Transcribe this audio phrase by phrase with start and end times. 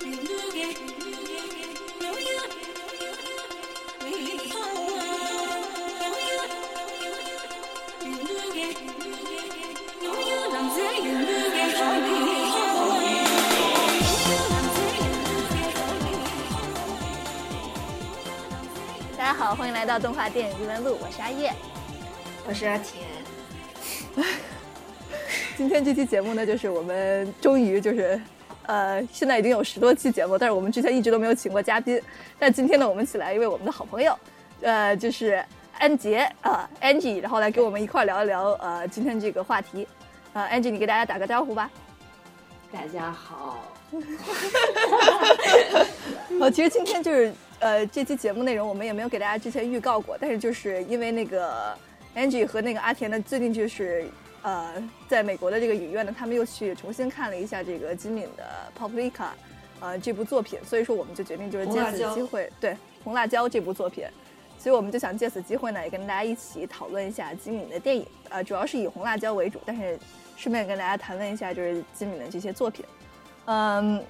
[0.00, 0.06] 大
[19.26, 21.52] 家好，欢迎来到动画电影异闻录，我是阿叶。
[22.46, 23.04] 我是阿田。
[25.58, 28.18] 今天这期节目呢，就是我们终于就是，
[28.70, 32.00] 呃，现在已经有十多期节目，但是我们之前一直都没有请过嘉宾。
[32.38, 34.16] 但今天呢，我们请来一位我们的好朋友，
[34.60, 35.44] 呃，就是
[35.76, 39.88] 安杰啊、a n g i e 然后来跟我们一块儿聊一聊呃今天这个话题。
[40.34, 41.68] 呃，Angie，你给大家打个招呼吧。
[42.72, 43.58] 大家好，
[46.40, 51.76] 呃，其实今天就是呃这期节目内容我们也没有给大家之前预告过，但是就是因为那个
[52.14, 54.04] Angie 和那个阿田呢，最近就是
[54.42, 54.72] 呃
[55.08, 58.44] 在美国的这个影院呢，他们又去重新看了一下这个金敏的
[58.78, 59.10] 《Paprika》
[59.80, 62.70] 呃这部作品，所以说我们就决定就是借此机会，对
[63.04, 64.04] 《红辣椒》这部作品。
[64.58, 69.98] 所以我们就想借此机会呢，也跟大家一起讨论一下金敏的电影，呃，主要是以红辣椒为主，但是
[70.36, 72.84] 顺便跟大家谈论一下就是金敏的这些作品。
[73.46, 74.04] 嗯，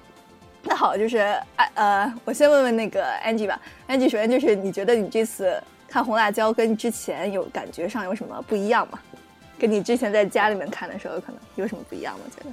[0.63, 1.19] 那好，就是
[1.55, 3.61] 啊呃，我先问问那个 Angie 吧。
[3.87, 8.99] Angie，首先就是你觉得你这次看红辣椒跟之前有感觉上有什么不一样吗？
[9.61, 12.25] 跟你之前在家里面看的时候可能有什么不一样吗？
[12.35, 12.49] 觉得？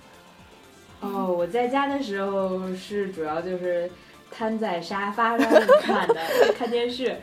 [1.01, 3.91] 哦，我在家的时候是主要就是
[4.31, 5.51] 瘫在沙发上
[5.81, 6.21] 看的，
[6.59, 7.17] 看电视。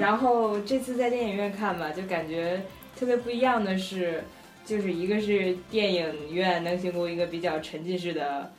[0.00, 2.60] 然后这次在电影院看吧，就感觉
[2.98, 4.24] 特别不一样的是，
[4.66, 8.50] 就是一个是电影院能提供一个比较沉浸式的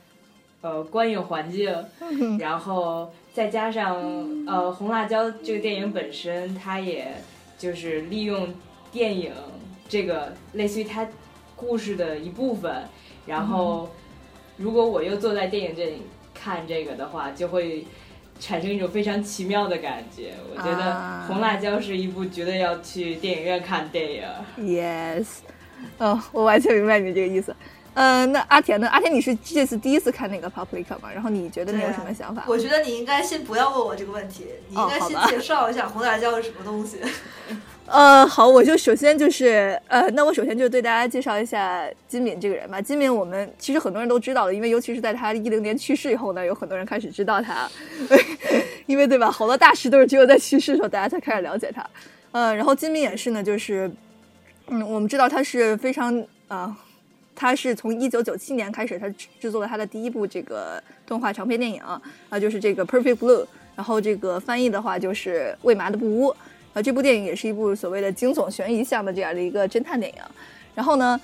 [0.62, 1.70] 呃观影环境，
[2.38, 3.96] 然后再加上
[4.46, 7.08] 呃《红辣椒》这个电影本身，它也
[7.58, 8.54] 就是利用
[8.90, 9.32] 电影
[9.90, 11.06] 这个类似于他
[11.54, 12.84] 故事的一部分，
[13.26, 13.90] 然后
[14.56, 17.84] 如果我又坐在电影这里看这个的话，就会。
[18.42, 24.24] 产生一种非常奇妙的感觉，我觉得啊《红辣椒》是一部绝对要去电影院看电影。
[24.56, 25.26] Yes，
[25.98, 27.54] 哦，我完全明白你这个意思。
[27.92, 28.88] 嗯，那阿田呢？
[28.88, 31.10] 阿田，你是这次第一次看那个 Paprika 吗？
[31.12, 32.42] 然后你觉得你有什么想法？
[32.46, 36.96] 我觉得你应该先不要问我这个问题，你应该先介绍一下红辣椒是什么东西。
[37.90, 42.80] 呃，好，我就首先就是呃，那我首先就对大家介绍一下金敏这个人吧。
[42.80, 47.68] 金敏，我们其实很多人都知道的，因为尤其是在他一零年去世以后呢，有很多人开始知道他，
[48.86, 49.28] 因为对吧？
[49.28, 51.84] 好多大师都是只有在去世的时候大家才开始了解他。
[52.30, 53.90] 呃，然后金敏也是呢，就是
[54.68, 56.72] 嗯，我们知道他是非常啊、
[57.34, 59.08] 他是从一九九七年开始，他
[59.40, 61.82] 制作了他的第一部这个动画长篇电影
[62.28, 63.42] 啊、就是这个《Perfect Blue》，
[63.74, 66.28] 然后这个翻译的话就是《喂麻的布屋》。
[66.72, 70.18] 啊，这部电影也是一部所谓的惊悚悬疑向的这样的一个侦探电影。
[70.74, 71.20] 然后呢，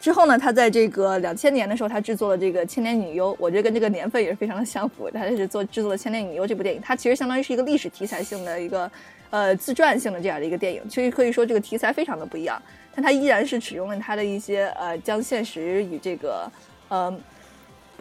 [0.00, 5.10] 之后呢，他在这个两千年的时候，他制作了这个《千年女优》，我觉得跟这个年份也是非常的相符。
[5.10, 8.90] 他是做制作了《千年女优》这部电影，它其实相当于是一个历史题材性的一个
[9.30, 12.60] 呃自传性的这样的一个电影，其实可以说这个题材非常的不一样，
[12.94, 16.50] 但它依然是使用了它的一些呃将现实与这个
[16.88, 17.18] 呃。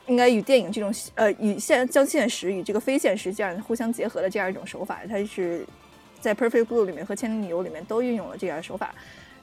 [0.05, 5.67] 应该与电影这种呃与现将现实与这个非现实这样互相结合的这样一种手法，它是
[6.19, 8.93] 在《Perfect Blue》里面和《千年女优》里面都运用了这样的手法。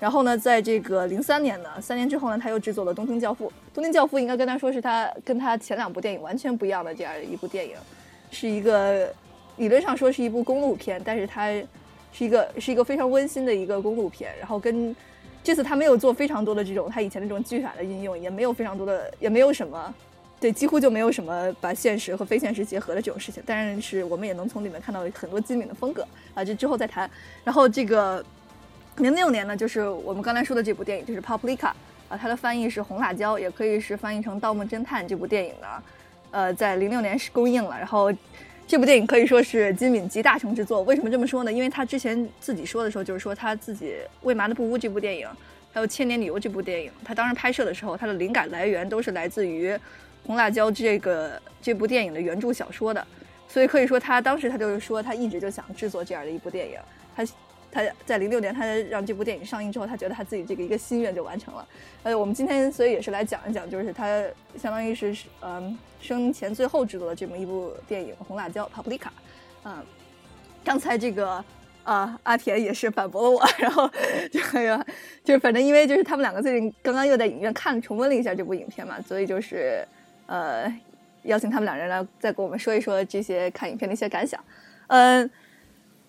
[0.00, 3.46] 然后呢，在这个零三年呢，三年之后呢，他又制作了《东京教父》。
[3.72, 7.74] 《东京教父》应该跟他说是他跟他前两部电影完全不一样的这样一部电影，
[8.30, 9.08] 是一个
[9.56, 11.48] 理论上说是一部公路片，但是它
[12.12, 14.32] 是一个是一个非常温馨的一个公路片。
[14.38, 14.94] 然后跟
[15.42, 19.94] 这次他没有做非常多的这种他以前那种技法的运用，也没有非常多的，也没有什么。
[20.40, 27.10] 对，几乎就没有什么把现实和非现实结合的这种事情，但是我们也能从里面看到很多精敏的风格啊，这之后再谈。
[27.42, 28.22] 然后这个
[28.98, 31.56] 零六年呢，就是我们刚才说的这部电影，就是《Paprika》
[32.10, 35.82] 啊，它的翻译是红辣椒，也可以是翻译成《盗梦侦探》这部电影呢，
[36.30, 37.78] 呃，在零六年是公映了。
[37.78, 38.12] 然后
[38.66, 40.82] 这部电影可以说是金敏集大成之作。
[40.82, 41.50] 为什么这么说呢？
[41.50, 43.86] 因为他之前自己说的时候，就是说他自己
[44.20, 45.26] 《为麻的布屋》这部电影，
[45.72, 49.74] 还有《千年旅游》这部电影，他当时拍摄的时候，他的灵感来源都是来自于。
[50.26, 53.06] 红辣椒这个这部电影的原著小说的，
[53.48, 56.78] 所以可以说他当时他就是说他一直就想制作这样的一部电影。
[57.14, 57.24] 他
[57.70, 61.68] 他在零六年他让这部电影上映之后，他觉得他自己这个一个心愿就完成了。
[62.02, 64.22] 呃，我们今天所以也是来讲一讲，就是他
[64.56, 69.08] 相当于是嗯生前最后制作的这么一部电影《红辣椒》（Paprika）。
[69.64, 69.84] 嗯，
[70.64, 71.44] 刚才这个。
[71.84, 73.86] 啊，阿田也是反驳了我，然后
[74.32, 74.86] 这个
[75.22, 79.86] 就是反正因为就是他们两个最近刚刚又在影院看重温了一下这部影片嘛，所以就是
[80.26, 80.72] 呃
[81.22, 84.38] 邀请他们两人来再跟我们说一说这些看影片的一些感想。
[84.88, 85.30] 嗯、呃，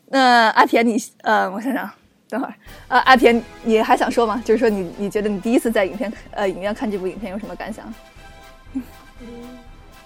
[0.10, 1.90] 那阿田你呃，我想想，
[2.30, 2.54] 等会儿
[2.88, 4.42] 啊，阿田你还想说吗？
[4.46, 7.94] 就是说你你觉得你第一次在影片呃影院看这部影片有什么感想？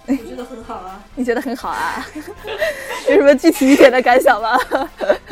[0.06, 1.04] 我觉觉得很好啊。
[1.14, 2.06] 你觉得很好啊？
[3.08, 4.58] 有什么具体一点的感想吗？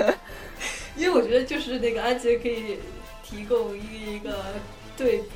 [0.96, 2.80] 因为我觉得就是那个安杰可以
[3.22, 4.44] 提供一一个
[4.96, 5.30] 对比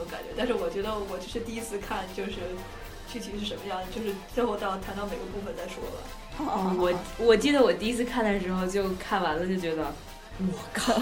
[0.00, 2.32] 种感觉，但是我觉得我就是第一次看，就是
[3.12, 6.00] 具体是什么样，就是最后到谈到每个部分再说吧。
[6.40, 9.92] 嗯我我记得我第一次看的时候，就看完了就觉得，
[10.38, 11.00] 我靠，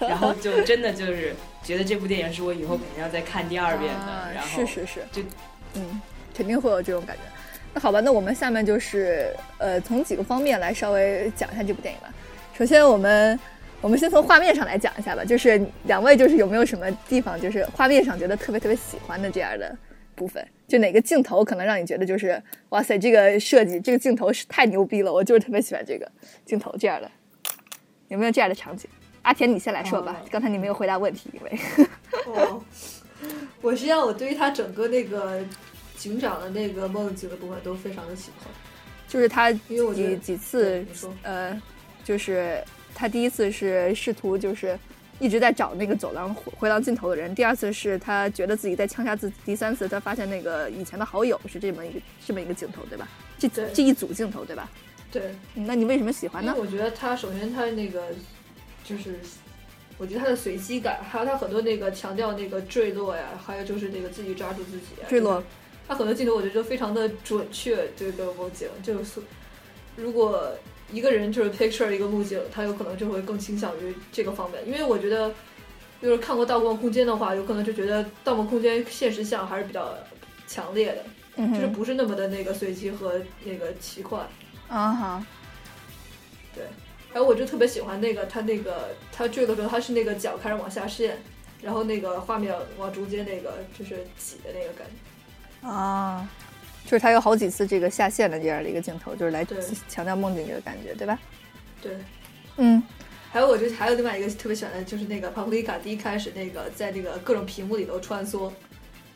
[0.06, 1.34] 然后就真的就是
[1.64, 4.12] 觉得这部电影是我以后肯定要再看第二遍的。
[4.12, 5.22] 啊然后是是是，就
[5.74, 6.00] 嗯，
[6.34, 7.22] 肯定会有这种感觉。
[7.74, 12.12] 那好吧，那我们下面就是呃，从几个方面来稍微讲一下这部电影吧。
[12.56, 13.38] 首先，我们
[13.82, 19.74] 我们先从画面上来讲一下吧，就是两位就是有没有什么地方就是画面上觉得特别特别喜欢的这样的
[20.14, 20.46] 部分？
[20.68, 26.10] 就哪个镜头可能让你觉得就是哇塞，这个设计这个镜头是太牛逼了，我就是特别喜欢这个
[26.44, 27.10] 镜头这样的，
[28.08, 28.88] 有没有这样的场景？
[29.22, 31.58] 阿田，你先来说吧，哦刚才你没有回答问题，因为
[32.26, 32.62] 哦，
[33.62, 35.40] 我实际上我对于他整个那个
[35.96, 38.46] 警长的那个梦境的部分都非常的喜欢，
[39.08, 41.60] 就是他因为我觉得几几次你说呃，
[42.04, 42.62] 就是
[42.94, 44.78] 他第一次是试图就是
[45.18, 53.08] 一直在找那个走廊回回廊尽头的人，第二次是他觉得自己在枪杀自己，第三次他发现那个以前的好友是这么一个这么一个镜头，对吧？
[53.38, 54.70] 这对这一组镜头，对吧？
[55.12, 56.54] 对，嗯那你为什么喜欢呢？
[56.56, 58.04] 我觉得他首先他那个
[58.84, 59.18] 就是，
[59.98, 65.42] 我觉得他的随机感，还有他很多那个强调那个坠落呀，还有就是那个自己抓住自己啊，坠落
[65.88, 69.20] 他很多镜头我觉得都非常的准确，这个梦境就是
[69.96, 70.52] 如果
[70.92, 75.32] 一个人就是 picture 一个路径，他有可能就会更倾向于这个方面，因为我觉得。
[76.02, 79.94] 就是看过《盗梦空间》的话，有可能就觉得《盗梦空间》现实像还是比较
[80.46, 81.04] 强烈的，
[81.36, 84.26] 嗯，就是不是那么的那个随机和那个奇幻。
[84.66, 85.26] 啊哈，
[87.12, 91.18] 还有我就特别喜欢那个他那个他坠的时候，他是那个脚开始往下陷，
[91.60, 95.68] 然后那个画面往中间那个就是挤的那个感觉。
[95.68, 96.26] 啊，
[96.90, 99.46] 就是他有好几次这个下线的这样的一个镜头，就是来
[99.88, 101.16] 强调梦境这个感觉，对吧？
[101.80, 101.92] 对，
[102.56, 102.82] 嗯，
[103.30, 108.50] 还有我就还有另外一个特别喜欢的就是那个帕布利卡第一开始那个在那个各种屏幕里头穿梭。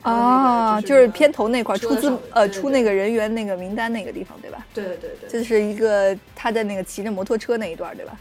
[0.03, 4.65] 啊，就是片头那块儿出资呃出那个人员那个名单那个地方，对吧？
[4.73, 8.17] 对对对，这是一个他在那个骑着摩托车那一段，对吧？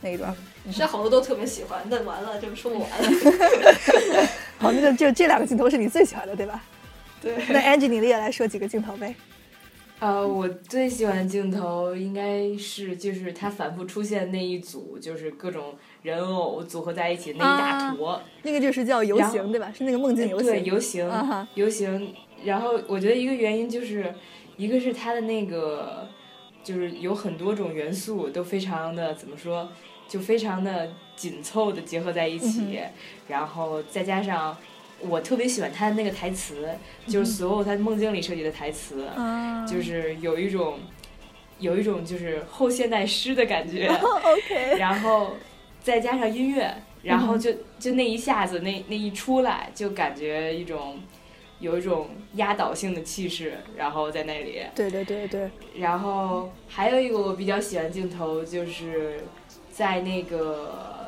[0.00, 0.34] 那一段儿。
[0.72, 4.26] 实好多都特别喜欢，那完了就说不完了。
[4.58, 6.60] 好，那就就这两个镜头是你最喜欢的，对吧？
[7.20, 9.14] 对，那 Angie，你也来说几个镜头呗。
[9.98, 18.18] 呃，我最喜欢的镜头应该是就是他反复出现那一组，就是各种人偶组合在一起那一大坨。
[18.42, 19.70] 那个就是叫游行，对吧？
[19.76, 20.64] 是那个梦境游对，行。
[20.64, 22.14] 游行，啊游行。
[22.42, 24.14] 然后我觉得一个原因就是，
[24.56, 26.08] 一个是它的那个，
[26.64, 29.68] 就是有很多种元素都非常的怎么说，
[30.08, 32.90] 就非常的紧凑的结合在一起，嗯
[33.28, 34.56] 然后再加上
[35.00, 36.68] 我特别喜欢他的那个台词，
[37.06, 40.78] 就是所有他梦境里设计的台词，啊，就是有一种。
[41.58, 44.78] 有一种就是后现代诗的感觉， OK。
[44.78, 45.32] 然后
[45.82, 50.98] 再加上音乐，然后嗯就就那一下子那那一出来，就感觉一种
[51.58, 54.62] 有一种压倒性的气势，然后在那里。
[54.74, 59.20] 对对对对，然后还有一个我比较喜欢镜头，就是
[59.70, 60.99] 在那个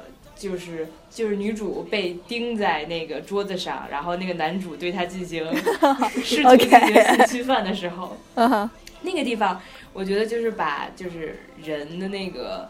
[0.43, 5.47] 就是就是女主被钉在那个桌子上，然后那个男主对她进行
[6.25, 8.17] 试图进行性侵犯的时候，
[9.03, 9.61] 那个地方，
[9.93, 12.69] 我觉得就是把就是人的那个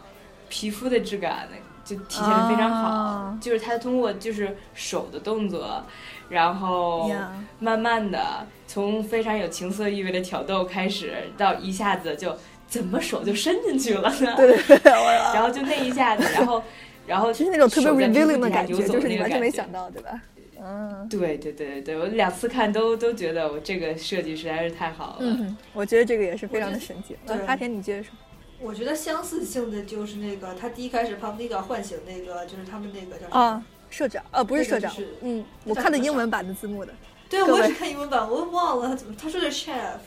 [0.51, 1.49] 皮肤的质感
[1.83, 5.83] 就体现的非常好，啊就是他通过就是手的动作，
[6.29, 7.11] 然后，
[7.59, 12.37] 慢慢的从非常有情色意味的挑逗开始，到一下子就
[12.69, 14.35] 怎么手就伸进去了呢？
[14.37, 14.93] 对对对，
[15.35, 16.63] 然后就那一下子，然后
[17.07, 20.21] 然后就是那种特别 revealing 的感觉，就是你完全没想到，对吧？
[20.65, 25.17] 嗯对对对对对，我两次看都都觉得我这个设计实在是太好了。
[25.19, 27.17] 嗯，我觉得这个也是非常的神奇。
[27.47, 28.13] 阿田，你接着说。
[28.61, 33.41] 我觉得相似性的就是那个他第一开始帕布利卡唤醒那个就是他们那个叫什么？
[33.41, 36.95] 啊，社长，呃，不是社长那个就是，嗯，我看的英文版的字幕的，
[37.29, 39.99] 对，我也是看英文版，我也忘了他怎么，他说的 chef，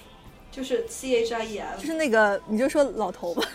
[0.49, 3.49] 就是 C H I E F，就是那个，你就说老头吧，这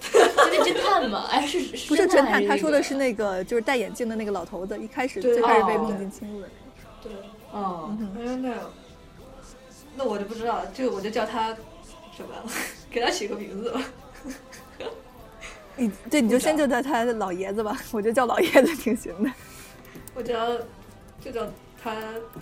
[0.00, 0.18] 是
[0.64, 1.26] 侦探吗？
[1.30, 8.20] 哎，是不是侦探，他说的是那个，就是戴眼镜的那个老头子，一开始对最开始被哦梦境侵入的那个对，哦，个。
[8.22, 8.54] 哎那，
[9.96, 11.48] 那我就不知道了，这个我就叫他
[12.16, 12.28] 什么，
[12.90, 13.82] 给他起个名字吧。
[15.76, 19.30] 你对，你就先就叫他老爷子吧， 我就叫老爷子挺行的。
[20.14, 20.34] 我叫
[21.20, 21.46] 就叫
[21.82, 21.94] 他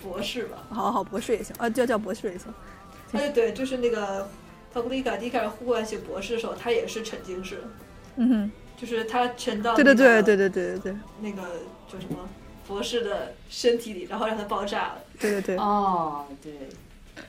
[0.03, 0.67] 博士吧。
[0.71, 2.53] 好好，博士也行，啊，就叫博士也行。
[3.13, 4.29] 哎，对，就是那个
[4.77, 7.63] 帕布利卡第一开始呼唤醒博士的时候，他也是沉浸式，
[8.17, 11.43] 嗯哼，就是他沉到对对对对对对对对那个
[11.91, 12.29] 叫什么
[12.69, 14.99] 博士的身体里，然后让他爆炸了。
[15.19, 15.57] 对对对。
[15.57, 16.53] 哦，对，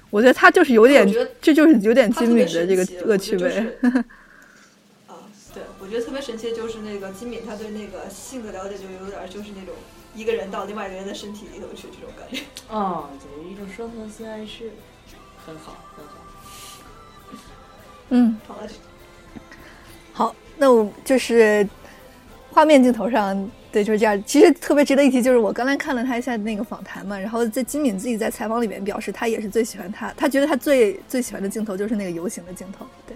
[0.10, 3.78] 我觉得他就是有点我觉得，这就是有点金敏的这个恶趣味。
[5.08, 5.24] 啊，
[5.54, 9.74] 对，我觉得特别神奇的就是那个金敏，他对那个性的了解就有点就是那种
[10.14, 12.44] 一个人到另外一个人的身体里头去这种感觉。
[12.68, 14.72] 哦，对，一种双层性暗示，
[15.46, 16.27] 很好，很好。
[18.10, 18.68] 嗯，好了，
[20.14, 21.68] 好，那我就是
[22.52, 24.24] 画面镜头上，对，就是这样。
[24.26, 33.16] 其实特别值得一提，就是我刚才看了他一下那个访谈嘛，然后在金敏自己在采访里面表示，他也是最喜欢他，他觉得他最最喜欢的镜头就是那个游行的镜头，对，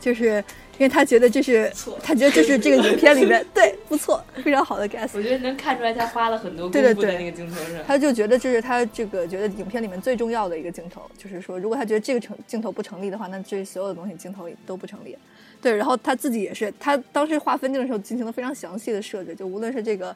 [0.00, 0.42] 就是
[0.78, 7.84] 因为他觉得这是他觉得这是这个影片里面 对不错非常好的 guess，我觉得能看出来他花了很多功夫在那个镜头上。
[7.86, 15.16] 他就觉得这是他这个觉得影片里面最重要的一个镜头，就是说，如果他觉得这个成镜头不成立的话，那这所有的东西镜头都不成立。
[15.62, 20.14] 对，然后他自己也是，他当时画分镜的时候进行了非常详细的设置，就无论是这个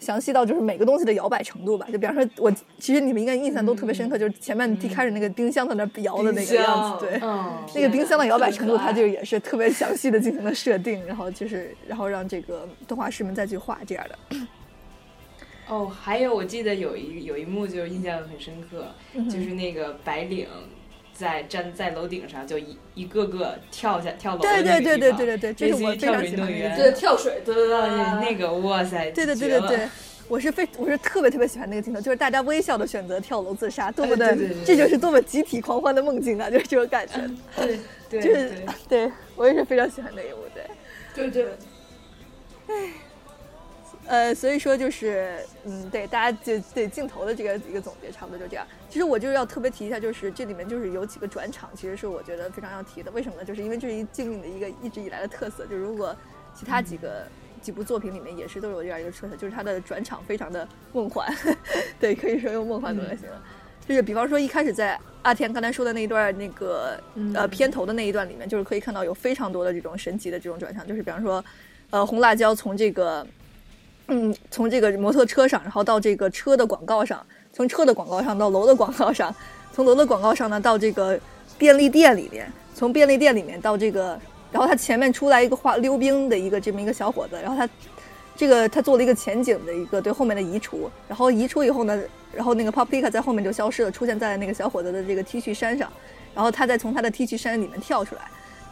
[0.00, 7.20] 详细到就是每个东西的摇摆程度吧，就比方说我其实你们应该印象都特别深刻，就是前面一开始那个冰箱在那摇的那个样子，对。
[7.22, 14.38] 嗯，那个冰箱的摇摆程度，它就也是特别详细的进行了设定，然后就是，然后让这个动画师们再去画这样的。
[15.68, 18.86] 哦，还有我记得有一有一幕就是印象很深刻，
[19.26, 20.48] 就是那个白领
[21.20, 29.88] 在站在楼顶上，就一一个个跳下跳楼的对那个地方对对对对对对，这是我非常喜欢的一个运动员对，跳水，对对对啊，那个哇塞，对对对对对，
[30.28, 37.14] 我是非我是特别特别喜欢那个镜头，就是大家微笑的选择跳楼自杀，多么的，哎对对对这就是多么集体狂欢的梦境啊，就是这种感觉。
[37.56, 38.48] 对对就是
[38.88, 40.38] 对，对我也是非常喜欢那一幕，
[41.14, 41.46] 对，对对，
[44.10, 48.66] 呃，所以说就是，嗯，对，大家就对镜头的这个一个总结，差不多就这样。
[48.88, 53.10] 其实我就是要特别提一下，就是这里面就是有几个转场，其实是我觉得非常要提的。
[53.12, 53.44] 为什么呢？
[53.44, 55.64] 就是因为这是一静谧的一个一直以来的特色。
[55.64, 56.12] 就如果
[56.56, 57.24] 其他几个、
[57.62, 61.32] 几部作品里面也是都有这样一个特色，就是它的转场非常的梦幻，
[62.00, 63.38] 对，可以说用梦幻做来形容。
[63.86, 67.00] 就是比方说一开始在阿田刚才说的那一段那个
[67.32, 71.44] 呃片头的那一段里面，就是可以看到有非常多的这种神奇的这种转场，就是比方说，
[71.90, 73.24] 呃，红辣椒从这个。
[74.12, 79.32] 嗯，从这个摩托车上，然后到这个车的广告上，从车的广告上到楼的广告上，
[79.72, 81.18] 从楼的广告上呢到这个
[81.56, 84.18] 便利店里面，从便利店里面到这个，
[84.50, 87.68] 然后他前面出来一个画溜冰的一个这么一个小伙子，然后他
[88.34, 92.02] 这个他做了一个前景的一个对后面的移除，然后移除以后呢，
[92.34, 95.88] 然后那个 Paprika 在后面就消失了，出现在那个小伙子的这个 T 恤衫上，
[96.34, 98.22] 然后他再从他的 T 恤衫里面跳出来，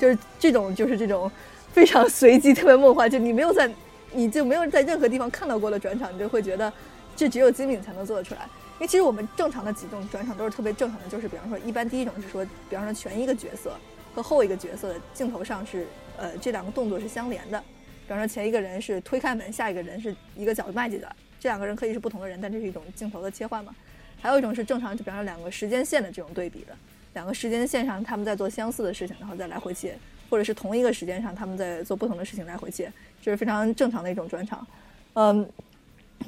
[0.00, 1.30] 就是这种就是这种
[1.73, 3.71] 非常随机、特别梦幻，就你没有在。
[4.12, 6.73] 你就没有在任何地方看到过的转场，你就会觉得
[7.17, 8.43] 这只有金敏才能做得出来。
[8.75, 13.77] 因为其实我们正常的几种转场都是特别正常的，就是比方说，一般第一种是说，比方说前一个角色
[14.15, 15.87] 和后一个角色的镜头上是
[16.17, 17.59] 呃这两个动作是相连的，
[18.07, 23.75] 比方说前一个人是推开门，下一个人是一个脚迈进来，这两个人可以是不同的人，但这是一种镜头的切换嘛。
[24.21, 26.77] 还有一种是正常，就比方说两个时间线的这种对比的，
[27.15, 32.92] 两个时间线上他们在做相似的事情，然后再来回切，或者是同一个时间上他们在做不同的事情来回切。
[33.20, 34.66] 这是非常正常的一种转场，
[35.14, 35.47] 嗯，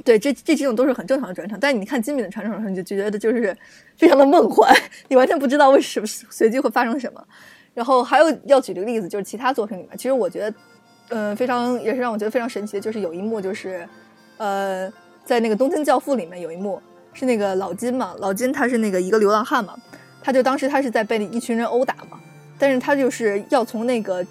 [0.04, 1.58] 对，这这几种都是很正常的转场。
[1.58, 3.56] 但你看金敏的转场的时候，你就觉得就是
[3.96, 4.74] 非常的梦幻，
[5.08, 7.24] 你完全不知道为什么随机会发生什么。
[7.72, 10.54] 然后还有要举这个例子就是其他作品里面，其实我觉得，
[11.10, 13.88] 嗯、非常也是让我觉得非常神奇的，就是有一幕就是，
[14.36, 14.92] 呃，
[15.24, 16.82] 在那个《东京教父》里面有一幕
[17.14, 19.76] 是那个老金嘛，老金他是那个一个流浪汉嘛，
[20.20, 22.19] 他就当时他是在被一群人殴打嘛，
[22.60, 24.24] 但是他就是要从那个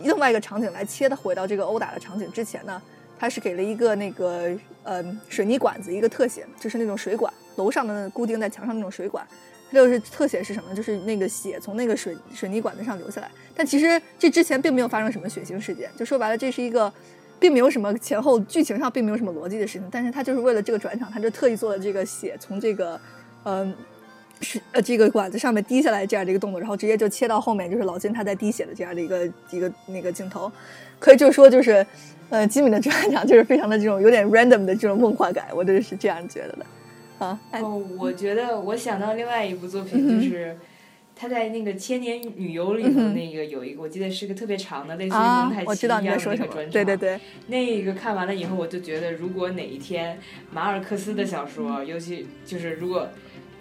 [0.00, 2.82] 另外一个场景来切的回到这个殴打的场景之前呢，
[3.16, 4.50] 他是给了一个那个
[4.82, 9.24] 呃水泥管子一个特写，就是那种水管，楼上的固定在墙上那种水管。
[9.70, 10.74] 它就是特写是什么？
[10.74, 16.92] 就是那个血从那个水水泥管子上流下来，但其实这之前并没有发生什么血腥事件，就说白了，这是一个
[17.40, 23.00] 并没有什么前后剧情上并没有什么逻辑的事情，但是他就是为了这个转场，他就特意做了这个血从这个
[23.44, 23.74] 嗯。
[24.72, 30.50] 呃，这个管子上面滴下来这样的一个动作，然后直接就切到后面，就是老金他在滴血的这样的一个一个那个镜头，
[30.98, 31.84] 可以就说就是，
[32.28, 36.66] 呃，吉米的专场就是非常的这种有点 random 的这种梦幻感，我就是这样觉得的。
[37.18, 40.54] 啊，哎哦，我觉得我想到另外一部作品，嗯就是
[41.18, 50.18] 他在那个《千年女优》里头那个有一个，我记得是个特别长的，类似于啊蒙太，我知道奇一样的你在说什么那个专场。，对对对，那个看完了以后，我就觉得，如果哪一天
[50.52, 53.08] 马尔克斯的小说，嗯尤其就是如果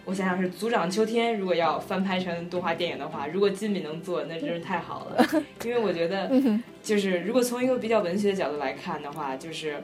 [0.06, 5.44] 我想想是《组长秋天》，如果要翻拍成动画电影的话，如果金敏能做，那真是太好了。
[5.64, 9.82] 因为我觉得，嗯就是如果从一个比较文学的角度来看的话，就是。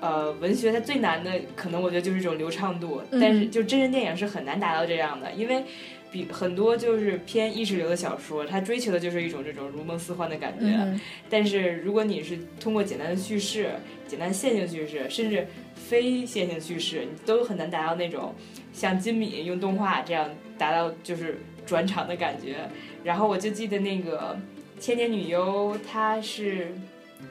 [0.00, 5.62] 呃，文学它最难的，可能我觉得就是一种流畅度，嗯但是就真人电影是很难达到这样的，因为
[6.10, 10.66] 比很多就是偏意识流的小说，它追求的就是一种这种如梦似幻的感觉。
[10.66, 11.00] 嗯
[11.30, 13.70] 但是如果你是通过简单的叙事、
[14.08, 18.34] 简单线性叙事，甚至非线性叙事，你都很难达到那种
[18.72, 22.56] 像金敏用动画这样达到就是转场的感觉。
[23.04, 24.38] 然后我就记得那个
[24.78, 26.72] 千年女优，她是。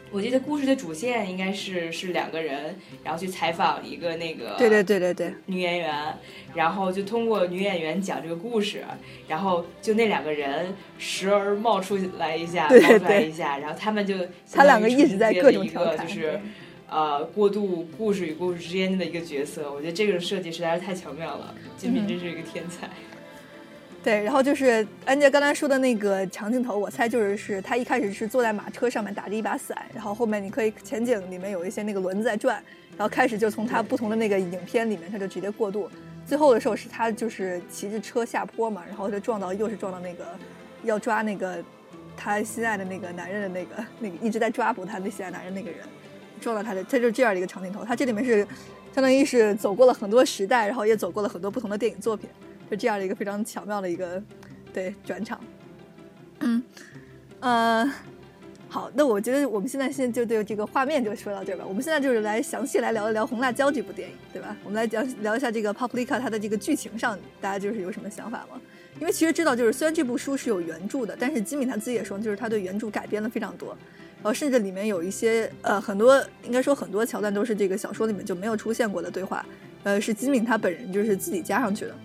[0.09, 5.93] 我记得故事的主线应该是是两个人，然后去采访一个那个对对对对对女演员，
[6.53, 8.83] 然后就通过女演员讲这个故事，
[9.27, 14.15] 然后就那两个人时而冒出来一下，冒出来一下，然后他们就
[14.51, 16.39] 他两个一直在各种调侃，就是
[16.91, 19.71] 呃过渡故事与故事之间的一个角色。
[19.73, 22.89] 我觉得这个设计实在是太巧妙了，金敏真是一个天才。
[24.03, 32.55] 对，然后就是安杰刚才说的那个长镜头，我猜就是是他一开始是坐在马车上面打着一把伞，然后后面你可以前景里面有一些那个轮子在转，
[32.97, 35.87] 然后开始就从他不同的那个影片里面他就直接过渡，
[36.25, 40.25] 最后的时候是他就是骑着车下坡嘛，然后就撞到又是撞到那个
[40.83, 41.63] 要抓那个
[42.17, 45.79] 他心爱的那个男人的那个那个一直在抓捕他的心爱男人那个人，
[46.41, 48.45] 撞到他的，他就是这样的一个长镜头，他这里面是
[48.93, 52.29] 相当于是走过了很多时代，然后也走过了很多不同的电影作品。
[52.69, 54.23] 就这样的一个非常巧妙的一个
[54.73, 55.37] 对转场，
[56.39, 56.63] 嗯，
[57.41, 57.93] 呃，
[58.69, 61.65] 好，那我觉得我们现在先就对这个画面就说到这儿吧。
[61.67, 64.55] 我们现在就是来详细来聊一聊《红辣椒》这部电影，对吧？
[64.63, 68.61] 我们来聊聊一下这个《Paprika》它的这个剧情上，大家就是有什么想法吗？
[69.01, 73.77] 因为其实知道，就是虽然这部书是有原著的，但是金敏他自己也说，就是他对原著改编了非常多，
[74.21, 79.45] 然后甚至里面有一些呃很多，应该说很多桥段都是这个小说里面就没有出现过的对话，
[79.83, 81.95] 呃，是金敏他本人就是自己加上去的。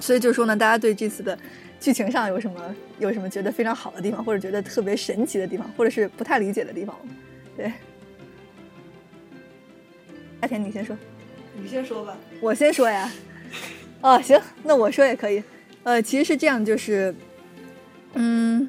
[0.00, 1.38] 所以就说呢，大家对这次的
[1.80, 6.96] 剧情上有什么有什么觉得非常好的地方，或者觉得特别神奇的地方，或者是不太理解的地方？
[7.56, 7.72] 对，
[10.40, 10.96] 阿田，你先说。
[11.56, 12.16] 你先说吧。
[12.40, 13.10] 我先说呀。
[14.00, 15.42] 哦，行，那我说也可以。
[15.84, 17.14] 呃，其实是这样，就是，
[18.14, 18.68] 嗯，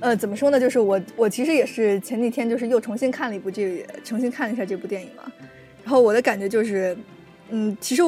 [0.00, 0.60] 呃，怎么说呢？
[0.60, 5.30] 就是我我其实也是前几天就是又重新看了一部这，重新看了一下这部电影嘛。
[5.82, 6.96] 然后我的感觉就是，
[7.50, 8.02] 嗯，其实。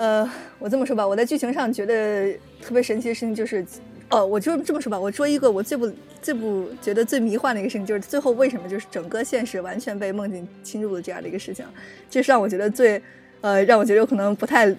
[0.00, 0.30] 呃，
[0.60, 2.32] 我这么说吧，我在剧情上觉得
[2.62, 3.66] 特别神奇的事情就是，
[4.10, 5.92] 哦，我就这么说吧，我说一个我最不
[6.22, 11.64] 最不觉得最迷幻的一个事情，就是最后为什么就是整个现实完全被梦境侵入的这样的一个事情，
[12.08, 13.02] 这是让我觉得最，
[13.40, 14.72] 呃，让我觉得有可能不太，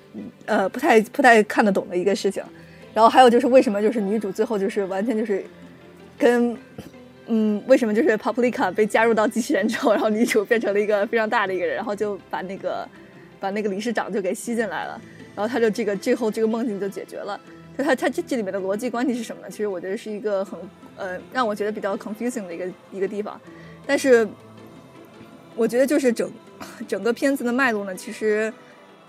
[0.45, 2.41] 呃，不太不太看得懂的一个事情。
[2.93, 5.43] 然后还有就是为什么就是女主最后就是完全就是，
[6.19, 6.55] 跟，
[7.25, 12.87] 嗯，为什么就是 Paprika 被加入到机器人之后，然后女主变成了一个非常大的一个人，然后就把那个。
[13.41, 15.01] 把那个理事长就给吸进来了，
[15.33, 17.39] 然后他就这个最后这个梦境就解决了。
[17.77, 19.47] 就他他这这里面的逻辑关系是什么呢？
[19.49, 20.59] 其实我觉得是一个很
[20.97, 23.39] 呃让我觉得比较 confusing 的一个一个地方。
[23.87, 24.27] 但是
[25.55, 26.29] 我觉得就是整
[26.85, 28.51] 整个片子的脉络呢，其实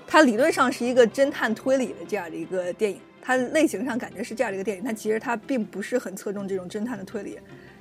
[0.06, 7.38] 它理论上是一个侦探推理的这样的一个电影，它类型上感觉是这样的一个电影，但其实它并不是很侧重这种侦探的推理，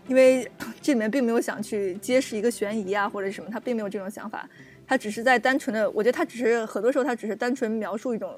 [0.08, 0.48] 因为
[0.80, 4.48] 这里面并没有想去揭示一个悬疑啊或者什么，它并没有这种想法。
[4.86, 8.32] 他只是在单纯的，我觉得他只是很多时候他只是单纯描述一种，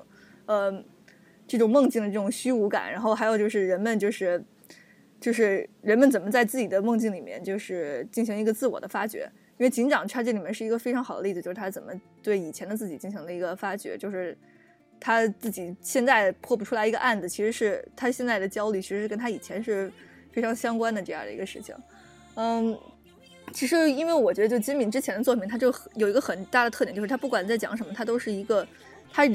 [0.46, 0.84] 呃，
[1.46, 4.42] 这种梦境的这种虚无感，然后还有就是人们就是，
[5.20, 9.30] 就是人们怎么在自己的梦境里面就是进行一个自我的发掘。
[9.58, 11.92] 因为警长他这里面是一个非常好的例子，就是他怎么
[12.24, 14.38] 对以前的自己进行了一个发掘，就是
[15.02, 19.92] 他自己现在破不出来一个案子，其实是他现在的焦虑，其实是跟他以前是
[20.32, 21.76] 非常相关的这样的一个事情，
[22.36, 22.78] 嗯。
[23.54, 28.66] 其实，因为我觉得，就金敏之前的作品，他就有一个很大的特点，就是他不管在讲什么，他都是一个，
[29.12, 29.28] 他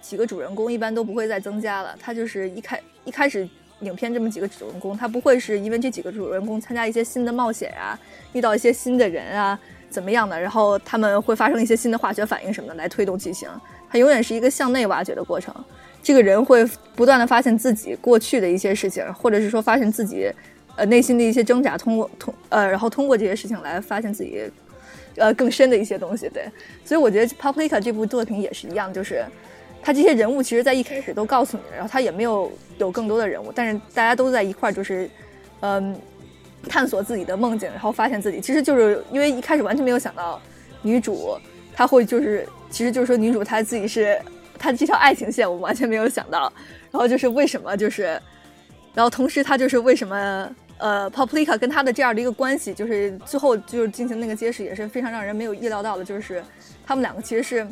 [0.00, 1.96] 几个主人公一般都不会再增加了。
[1.98, 3.48] 他就是一开一开始
[3.80, 7.98] 影片这么几个主人公，他不会是因为这几个主人公参加一些新的冒险啊，
[8.34, 9.58] 遇到一些新的人啊，
[9.90, 13.48] 怎么样的，然后他们会发生一些新的化学反应什么的来推动剧情。
[13.90, 15.54] 它永远是一个向内挖掘的过程。
[16.02, 20.30] 这个人会不断的发现自己过去的一些事情，或者是说发现自己。
[20.78, 24.42] 呃，内心的一些挣扎，通过通呃，然后通过这些事情来发现自己，
[25.16, 26.28] 呃，更深的一些东西。
[26.28, 26.44] 对，
[26.84, 29.24] 所以我觉得《Paprika》这部作品也是一样，就是
[29.80, 35.08] 他这些人物其实在一开始都告诉你了，然后他也没有有更多的人物，但是大家都在一块儿，就是
[35.60, 35.98] 嗯，
[36.68, 40.38] 探索自己的梦境，然后发现自己，其实就是因为一开始完全没有想到
[40.82, 41.38] 女主
[41.76, 44.20] 她会就是，其实就是说女主她自己是
[44.58, 46.52] 她这条爱情线，我完全没有想到，
[46.90, 48.20] 然后就是为什么就是，
[48.94, 50.50] 然后同时她就是为什么。
[50.78, 56.44] 呃，Paprika 跟他的这样的一个关系，就是最后就是进行那个揭示，也是非常让人没有意料到的，就是
[56.84, 57.66] 他们两个其实是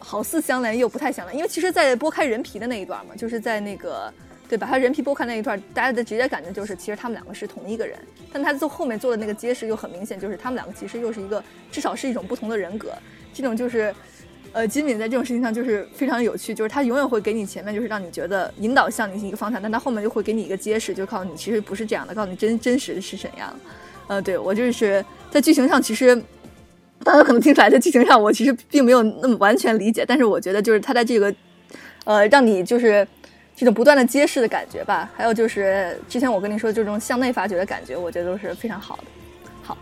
[0.00, 4.12] 好似相连又不太相连，因为其实，在剥开人皮的那一段嘛，就是在那个
[4.48, 7.96] 对把他人皮剥开那一段，大家的直接感觉就是其实他们两个是同一个人，
[8.32, 12.92] 但他做后面做的那个揭示又很明显，就是他们两个其实又是一个至少是一种不同的人格，
[13.36, 13.94] 这种就是。
[14.52, 23.54] 呃，金敏在这种事情上就是非常有趣，就是他永远会给你前面就是让你觉得引导向你一个方向，但他后面就会给你一个揭示，就告诉你其实不是这样的，告诉你真真实是怎样。
[24.06, 26.16] 呃，对我就是在剧情上，其实
[27.04, 31.34] 大家可能听出来，在剧情上我其实并没有那么完全理解，但是我觉得就是他在这个
[32.04, 33.06] 呃让你就是
[33.54, 39.02] 这种不断的揭示的感觉吧，还有就是之前我跟你说这种向内发掘的感觉，我觉得都是非常好的。
[39.62, 39.76] 好，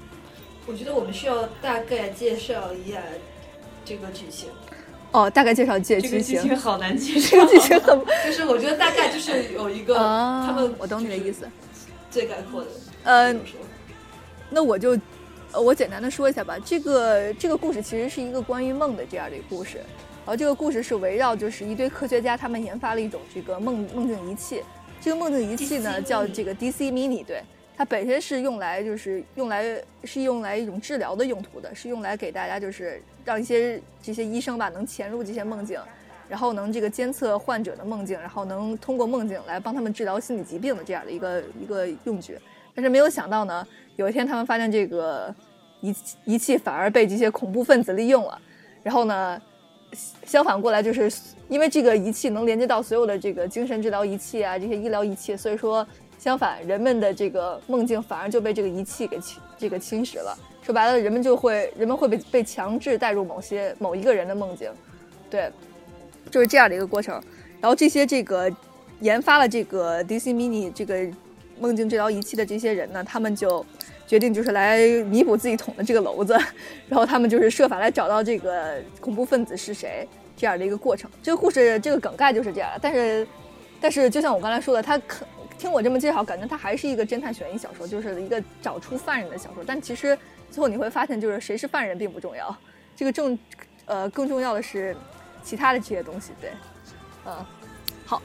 [0.66, 2.98] 我觉得我们需要大概介绍一下
[3.84, 4.48] 这个剧情。
[5.12, 7.46] 哦，大概介绍这这个剧剧情，情好难介 这个。
[7.46, 11.48] 剧情很 就是我觉得大概就是有一个啊， 他们，我懂你的意思。
[12.10, 12.70] 最概括的。
[13.04, 13.60] 呃这么说
[14.50, 14.98] 那我就，
[15.52, 16.56] 呃，我简单的说一下吧。
[16.64, 24.62] 这个这个故事其实是一个关于梦的这样的一个故事，然后这个故事是围绕就是一堆科学家他们研发了一种这个梦梦境仪器，
[25.00, 27.42] 这个梦境仪器呢叫这个 DC Mini，对，
[27.76, 35.80] 它本身是用来就是用来是用来一种治疗的用途的，是用来给大家就是让一些这些医生吧能潜入这些梦境。
[36.26, 42.36] 然后能这个监测患者的梦境，然后能通过梦境来帮他们治疗心理疾病的这样的一个一个用具。
[42.74, 43.64] 但是没有想到呢，
[43.96, 45.32] 有一天他们发现这个
[45.82, 48.40] 仪仪器反而被这些恐怖分子利用了，
[48.82, 49.40] 然后呢，
[50.24, 51.12] 相反过来就是
[51.50, 55.86] 因为这个仪器能连接到所有的这个精神治疗仪器啊这些医疗仪器，所以说
[56.24, 60.34] 相反人们的这个梦境反而就被这个仪器给侵这个侵蚀了。
[60.62, 64.70] 说白了，人们就会人们会被被强制带入某些某一个人的梦境，
[65.28, 65.52] 对，
[66.30, 67.22] 就是这样的一个过程。
[67.60, 68.50] 然后这些这个
[69.00, 71.06] 研发了这个 DC Mini 这个
[71.60, 73.62] 梦境治疗仪器的这些人呢，他们就
[74.06, 76.34] 决定就是来弥补自己捅的这个篓子，
[76.88, 81.10] 然后他们就是设法来找到这个恐怖分子是谁这样的一个过程。
[81.22, 83.28] 这个故事这个梗概就是这样，但是
[83.78, 85.26] 但是就像我刚才说的，他可
[85.58, 89.64] 听我这么介绍，感觉它还是一个侦探悬疑小说，就是一个找出犯人的小说。
[89.66, 90.16] 但其实
[90.50, 92.54] 最后你会发现，就是谁是犯人并不重要，
[92.94, 93.38] 这个重
[93.86, 94.96] 呃更重要的是
[95.42, 96.32] 其他的这些东西。
[96.40, 96.50] 对，
[97.26, 97.34] 嗯，
[98.04, 98.22] 好，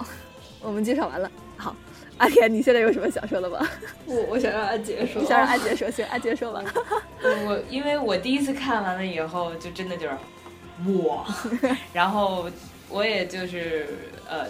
[0.62, 1.32] 我们介绍完了。
[1.58, 1.76] 好，
[2.18, 3.68] 阿田，你现在有什么想说的吗？
[4.06, 6.64] 我我想让阿杰说，你想让阿杰说，行，阿杰说吧。
[7.22, 10.18] 我因为我第一次看完了以后，就真的就是
[11.04, 11.26] 哇，
[11.94, 12.50] 然后
[12.90, 13.88] 我也就是
[14.28, 14.46] 呃，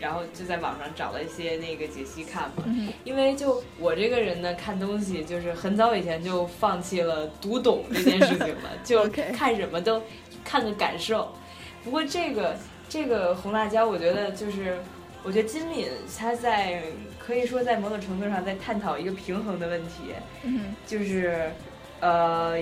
[0.00, 2.64] 然后就在网上找了一些那个解析看嘛。
[2.66, 10.02] 嗯因为就我这个人呢，看东西就是很早以前就放弃了读懂这件事情了， 就看什么都
[10.44, 11.32] 看个感受。
[11.84, 12.56] 不过这个
[12.88, 14.78] 这个红辣椒，我觉得就是，
[15.22, 16.82] 我觉得金敏他在
[17.18, 20.12] 可以说在某种程度上在探讨一个平衡的问题。
[20.42, 21.50] 嗯就是，
[22.00, 22.56] 呃，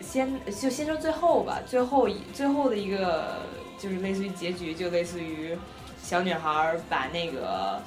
[0.00, 3.40] 先就先说最后吧，最后一最后的一个
[3.78, 5.56] 就是类似于结局，就类似于
[6.10, 7.80] 小女孩儿把那个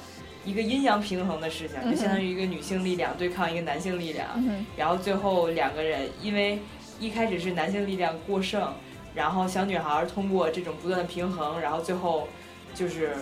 [0.46, 6.58] 一个阴阳平衡的事情，就相当于一个女性力量对抗一个男性力量，嗯然后最后两个人因为
[6.98, 8.72] 一开始是男性力量过剩，
[9.14, 12.26] 然后小女孩儿通过这种不断的平衡，然后最后
[12.74, 13.14] 就是。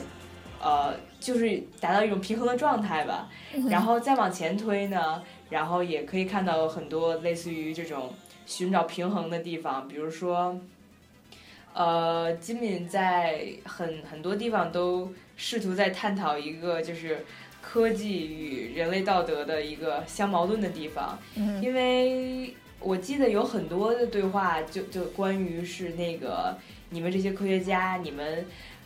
[0.64, 8.14] 呃，就是达到一种平衡的状态吧，嗯然后再往前推呢，然后也可以看到很多类似于这种
[8.46, 10.56] 寻找平衡的地方，比如说，
[11.74, 17.24] 呃，金敏在很很多地方都试图在探讨一个就是
[17.61, 26.56] 科技与人类道德的一个相矛盾的地方，嗯因为我记得有很多的对话就就关于是那个
[26.90, 28.44] 你们这些科学家，你们。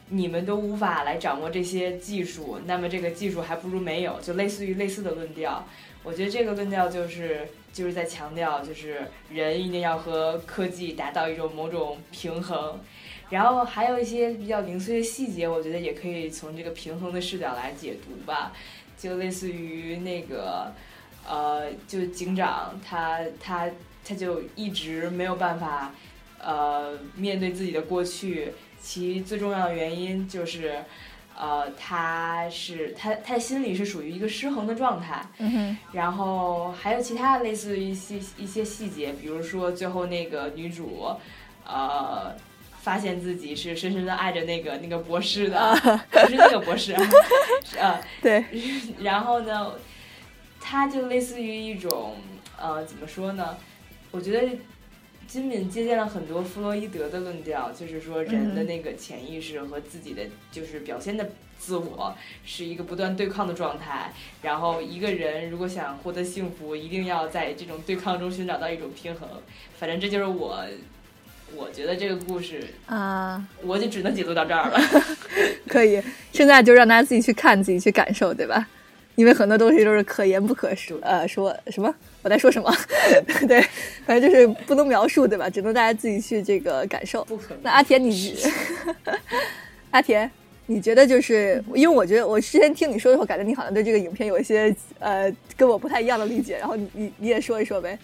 [0.09, 5.67] 你们都无法来掌握这些技术，那么这个技术还不如没有，就类似于类似的论调。
[6.07, 12.79] 我觉得这个论调就是就是在强调，就是人一定要和科技达到一种某种平衡。
[13.29, 18.53] 然后还有一些比较零碎的细节，我觉得也可以从这个平衡的视角来解读吧。
[18.97, 20.73] 就类似于那个，
[21.29, 23.69] 呃，就警长他他
[24.05, 25.93] 他就一直没有办法，
[26.39, 28.53] 呃，面对自己的过去。
[28.81, 30.85] 其最重要的原因就是，
[31.39, 35.23] 呃，他是他他的心里是属于一个失衡的状态。
[35.93, 41.11] 然后还有其他类似于一些一些细节，比如说最后那个女主，
[41.67, 42.35] 呃，
[42.81, 45.75] 发现自己是深深的爱着那个那个博士的，
[46.11, 46.95] 不是那个博士，
[47.79, 48.45] 呃， 对，
[49.03, 49.73] 然后呢，
[50.61, 52.17] 他就类似于一种
[52.59, 53.57] 呃，怎么说呢？
[54.13, 54.49] 我觉得
[55.27, 64.13] 金敏借鉴了很多弗洛伊德的论调，就是说人的那个潜意识和自己的就是表现的自我是一个不断对抗的状态。
[64.43, 69.29] 然后一个人如果想获得幸福，一定要在这种对抗中寻找到一种平衡。
[69.79, 70.65] 反正这就是我。
[71.55, 74.81] 我觉得这个故事，啊， 我就只能解读到这儿了。
[75.69, 78.67] 可以，现在就让大家自己去看，自己去感受，对吧？
[79.15, 81.95] 因为很多东西都是可言不可说，呃，说什么？
[82.27, 82.69] 我在说什么？
[83.47, 83.61] 对，
[84.05, 85.49] 反正就是不能描述，对吧？
[85.49, 87.25] 只能大家自己去这个感受。
[87.25, 87.59] 不可能。
[87.63, 88.37] 那阿田你，
[89.93, 90.29] 阿田，
[90.67, 97.97] 你觉得就是因为我觉得我之前听你说的时候，感觉你好像对这个影片有一些呃跟我不太一样的理解，然后你你你也说一说呗。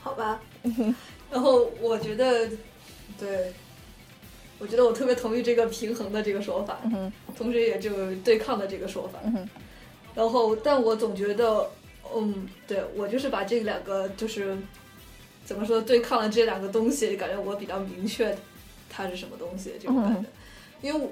[0.00, 0.40] 好吧。
[1.30, 2.48] 然后我觉得，
[3.16, 3.52] 对，
[4.58, 9.20] 我觉得我特别同意这个平衡的这个说法，嗯哼同时也就对抗的这个说法。
[9.22, 9.48] 嗯哼
[10.16, 11.70] 然后，但我总觉得，
[12.14, 14.56] 嗯，对我就是把这两个就是
[15.44, 18.36] 怎么说对抗了这两个东西，感觉我比较明确
[18.88, 20.26] 它是什么东西这种感觉，嗯
[20.80, 21.10] 因为我，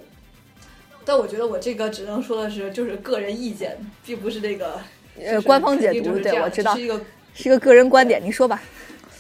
[1.05, 4.81] 但我觉得我这个只能说的是就是个人意见，并不是那个
[5.19, 7.01] 呃，官方解读，对我知道只是一个
[7.35, 8.63] 是一个个人观点，你说吧。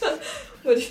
[0.62, 0.82] 我就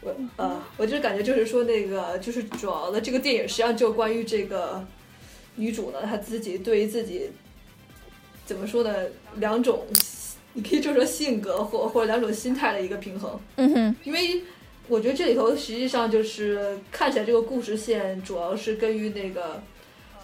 [0.00, 4.84] 我呃，我就是感觉就是说那个就是主要的这个电影实际上就关于这个
[5.56, 7.30] 女主呢，她自己对于自己
[8.44, 8.94] 怎么说呢，
[9.36, 9.86] 两种
[10.58, 14.42] 你可以就说性格或或者两种心态的一个平衡，嗯哼因为
[14.88, 19.62] 我觉得这里头实际上就是看起来这个故事线主要是根于那个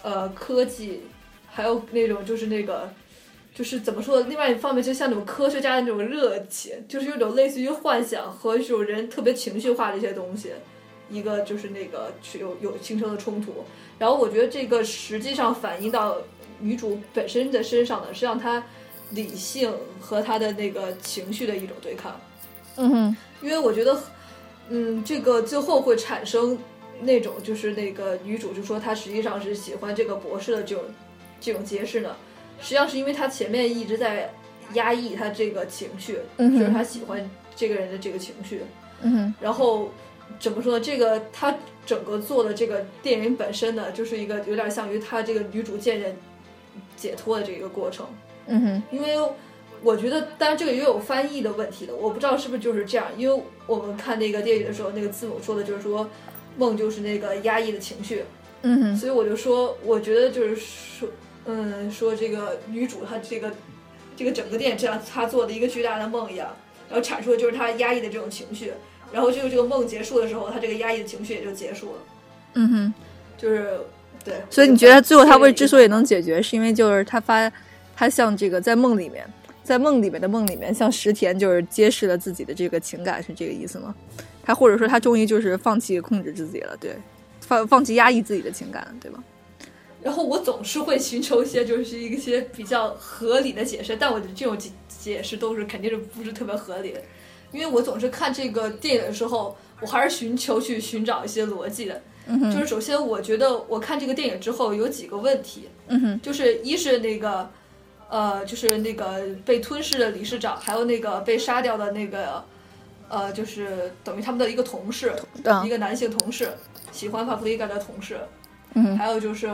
[0.03, 1.03] 呃科技，
[1.47, 2.91] 还有那种就是那个。
[3.57, 4.19] 就是怎么说？
[4.23, 10.49] 另外一方面，就像那种科学家的那种热情，就是有种类似于幻想和一种人特别情绪化的一些东西，
[11.09, 13.63] 一个就是那个去有有形成的冲突。
[13.97, 16.17] 然后我觉得这个实际上反映到
[16.59, 18.61] 女主本身的身上呢，是让她
[19.11, 22.19] 理性和他的那个情绪的一种对抗。
[22.77, 24.01] 嗯哼因为我觉得，
[24.69, 26.57] 嗯，这个最后会产生
[27.01, 30.83] 那种就是那个女主就说她实际上是喜欢这个博士的这种
[31.39, 32.15] 这种揭示呢，
[32.59, 34.33] 实际上是因为她前面一直在
[34.73, 38.61] 压抑她这个情绪，嗯就是她喜欢这个人的这个情绪，
[39.01, 39.89] 嗯哼然后
[40.39, 40.83] 怎么说呢？
[40.83, 46.17] 这个她整个做的这个电影本身呢，就是一个有点像于她这个女主渐渐
[46.97, 48.05] 解脱的这个过程。
[48.47, 49.17] 嗯哼因为
[49.81, 53.07] 我觉得，当然这个也有翻译的问题的，我不知道是不是就是这样。
[53.17, 56.09] 因为我们看那个电影的时候，那个字母说的就是说
[56.57, 58.23] 梦就是那个压抑的情绪，
[58.63, 61.09] 嗯哼所以我就说，我觉得就是说，
[61.45, 63.51] 嗯，说这个女主她这个
[64.15, 66.55] 这个整个电影这样她做的一个巨大的梦一样，
[66.89, 68.71] 然后阐述的就是她压抑的这种情绪，
[69.11, 71.97] 然后就是这个梦结束的时候，她这个压抑的情绪也就结束了，
[72.53, 72.93] 嗯哼。
[73.37, 73.81] 就是
[74.23, 74.35] 对。
[74.49, 77.51] 所以你觉得最后他会之所以能解决，是因为就是他发，
[77.95, 79.25] 他像这个在梦里面，
[79.63, 83.95] 在梦里面的梦里面，像石田就是揭示了自己的这个情感，是这个意思吗？
[84.43, 86.95] 他或者说他终于就是放弃控制自己了，对，
[87.39, 89.23] 放放弃压抑自己的情感了，对吧？
[90.03, 97.01] 然后我总是会寻求一些就是一些比较合理的解释，但我的这种解解释都是肯定是不是特别合理的，
[97.51, 102.01] 因为我总是看这个电影的时候，我还是寻求去寻找一些逻辑的。
[102.27, 107.49] 嗯就是首先，我觉得我看这个电影之后有几个问题，嗯就是一是那个，
[108.09, 112.43] 呃，就是那个被吞噬的理事长，还有那个被杀掉的那个，
[113.09, 115.13] 呃，就是等于他们的一个同事，
[115.43, 115.65] 嗯。
[115.65, 116.49] 一个男性同事，
[116.91, 118.19] 喜欢帕弗利嘎的同事，
[118.73, 118.97] 嗯。
[118.97, 119.49] 还有就是，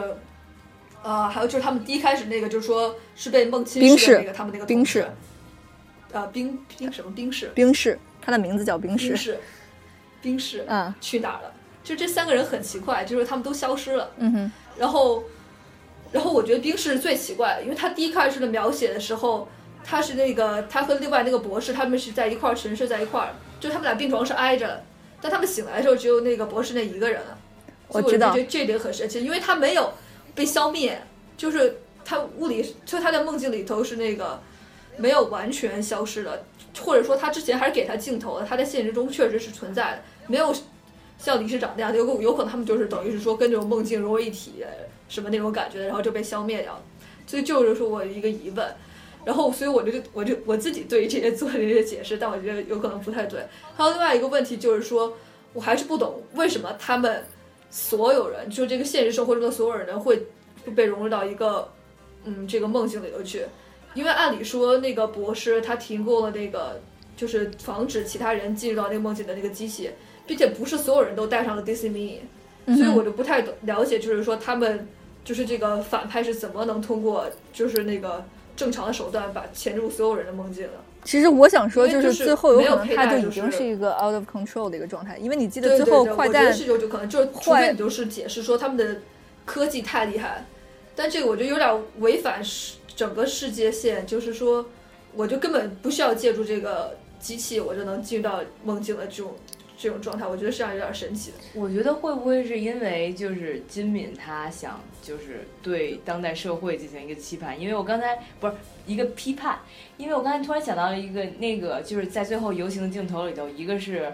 [1.01, 3.87] 呃，还有就是他们第一开始那个就是说是被梦侵的
[4.17, 4.67] 那个他们那个同事。
[4.67, 5.07] 冰室，
[6.11, 9.39] 呃，冰冰什么冰室，冰室，他的名字叫冰室，冰室，
[10.21, 10.93] 冰室，嗯。
[10.99, 11.53] 去哪儿了？
[11.83, 14.11] 就这三个人很奇怪，就是他们都消失了。
[14.17, 14.51] 嗯哼。
[14.77, 15.23] 然后，
[16.11, 19.47] 然后我觉得冰室最奇怪的，因为他第一开始的描写的时候，
[19.83, 24.83] 他是那个他和另外那个博士他们是在一块儿沉睡在一块儿，就他们俩病床是挨着的，
[25.21, 27.21] 但他们醒来的时候只有那个博士那一个人。
[27.93, 29.91] 我知道就觉得这点很神奇，因为他没有
[30.33, 30.97] 被消灭，
[31.35, 34.39] 就是他物理，就他在梦境里头是那个
[34.95, 36.45] 没有完全消失的，
[36.79, 40.55] 或者说他之前还是给他镜头的，他在现实中确实是存在的，没有
[41.17, 44.63] 像理事长那样，有有可能他们就是等于是说跟这种梦境融为一体，
[45.11, 46.81] 什么那种感觉，然后就被消灭掉了。
[47.27, 48.65] 所以就是说我一个疑问，
[49.25, 53.45] 然后所以我就我就我自己对于这些做了一些解释，但我觉得有可能不太对。
[53.75, 55.13] 还有另外一个问题就是说，
[55.53, 57.23] 我还是不懂为什么他们
[57.69, 60.27] 所有人，就这个现实生活中的所有人会
[60.75, 61.69] 被融入到一个
[62.23, 63.45] 嗯这个梦境里头去，
[63.93, 66.81] 因为按理说那个博士他提供了那个
[67.15, 69.91] 就是防止其他人进入到那个梦境的那个机器，
[70.25, 74.87] 并且不是所有人都带上了 Disney Mini，所以我就不太懂了解，就是说他们
[75.23, 78.23] 就是这个反派是怎么能通过就是那个
[78.55, 80.73] 正常的手段把潜入所有人的梦境的。
[81.03, 89.01] 其实我想说，就是最后有没有可能他就就已经是是一个 out of control 的一个状态，因为你记得最后坏蛋得是有就可能就是除坏非你就是解释说他们的
[89.45, 90.45] 科技太厉害，
[90.95, 94.63] 但这个我觉得有点违反世整个世界线，就是说
[95.15, 99.33] 我就根本不需要借助这个机器，我就能进入到梦境的这种
[99.81, 101.37] 这种状态，我觉得是这样有点神奇的。
[101.55, 107.59] 我觉得会不会是因为就是金敏他想就是对当代社会进行一个期盼？
[107.59, 108.53] 因为我刚才不是
[108.85, 109.57] 一个批判，
[109.97, 114.13] 因为我刚才突然想到一个那个就是在最后游行的镜头里头，一个是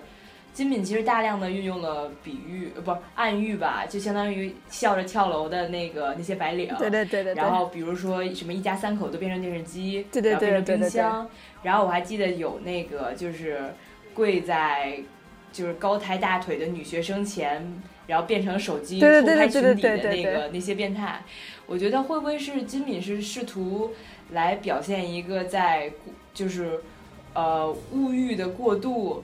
[0.53, 11.29] 金敏其实大量的运用了比喻，呃不是暗喻吧，就相当于笑着跳楼的那个那些白领，对对对对对，然后比如说什么一家三口都变成电视机，对对对然后变成对对对冰箱，
[11.63, 13.73] 然后我还记得有那个就是
[14.13, 14.97] 跪在
[15.51, 21.23] 就是高抬大腿的女学生前然后变成手机偷拍裙底的那个那些变态。
[21.65, 23.91] 我觉得会不会是金敏是试图
[24.31, 25.91] 来表现一个在
[26.33, 26.81] 就是
[27.33, 29.23] 呃物欲的过度。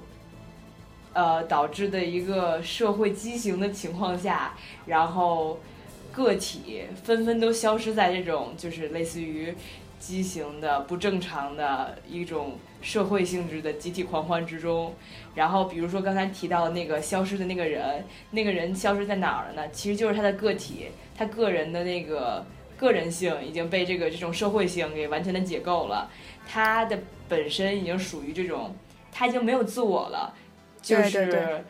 [1.15, 4.55] 呃，导致的一个社会畸形的情况下，
[4.88, 5.59] 然后
[6.12, 9.53] 个体纷纷都消失在这种就是类似于
[9.99, 14.93] 畸形的、不正常的一种社会性质的集体狂欢之中。
[15.33, 19.71] 然后，比如说刚才提到那个消失的那个人，那个人消失在哪儿了呢？
[19.71, 22.45] 其实就是他的个体，他个人的那个
[22.77, 26.11] 个人性已经被这个这种社会性给完全的解构了，
[26.47, 28.75] 他的本身已经属于这种，
[29.11, 30.35] 他已经没有自我了。
[30.83, 31.63] 就是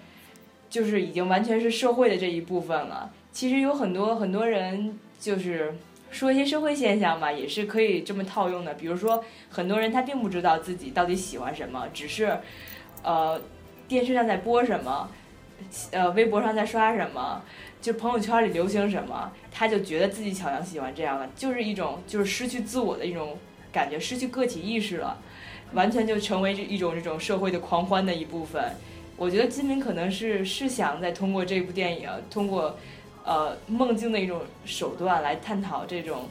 [0.71, 3.13] 就是已经完全是社会的这一部分了。
[3.31, 5.75] 其实有很多很多人就是
[6.13, 8.75] 说一些社会现象吧，也是可以这么套用的。
[8.75, 12.37] 比如说，很多人他并不知道自己到底喜欢什么，只是
[13.01, 13.41] 呃
[13.87, 15.09] 电视上在播什么，
[15.91, 17.41] 呃微博上在刷什么，
[17.81, 23.37] 就朋友圈里流行什么，他就觉得自己好像喜欢这样的，就是一种就是失去自我的一种
[23.71, 25.17] 感觉，失去个体意识了，
[25.73, 28.63] 完全就成为这一种这种社会的狂欢的一部分。
[29.15, 32.77] 我觉得金明可能是是想在通过这部电影，通过
[33.23, 36.27] 呃梦境的一种手段来探讨这种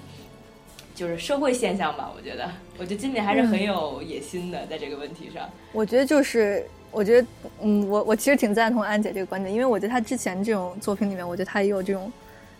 [0.94, 2.12] 就是社会现象吧。
[2.16, 5.48] 我觉得，我觉得金敏还是很有野心的，在这个问题上。
[5.72, 7.28] 我觉得就是，我觉得，
[7.62, 12.12] 嗯，我我其实挺赞同安姐这个观点，因为我觉得她之前这种作品里面，我觉得她也有这种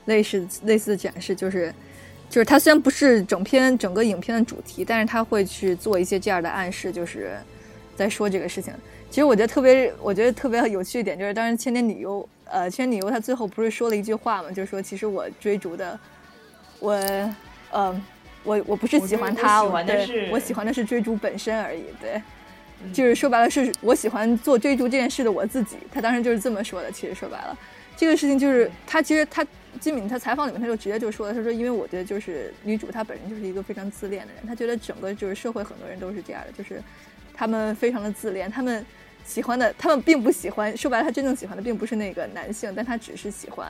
[0.07, 1.73] 类似类似的展示，就是
[2.31, 7.37] 就是她虽然不是整篇整个影片的主题，但是她会去做一些这样的暗示，就是
[7.95, 8.73] 在说这个事情。
[9.11, 15.99] 其实我觉得特别，我觉得特别有趣一点就是，当时千年女优，呃，千年女优她最后不是说了一句话嘛，就是说其实我追逐的，
[16.79, 16.93] 我，
[17.71, 18.03] 呃，
[18.45, 22.12] 我我不是喜欢他，我喜欢的对是我喜欢的是追逐本身而已，对。
[22.85, 25.77] 嗯就是说白了，是我喜欢做追逐这件事的我自己。
[25.93, 26.91] 他当时就是这么说的。
[26.91, 27.57] 其实说白了，
[27.97, 29.47] 这个事情就是他其实他
[29.79, 36.83] 金敏他采访里面他就直接就说了，他说因为我觉得就是女主她本身就是一个非常自恋的人，她觉得整个就是社会很多人都是这样的，就是
[37.33, 38.85] 他们非常的自恋，他们
[39.24, 43.68] 喜欢的他们并不喜欢，说白了他真正喜欢的并不是那个男性，但他只是喜欢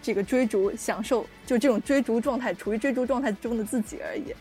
[0.00, 4.34] 这个追逐享受，就这种追逐状态，处于追逐状态中的自己而已。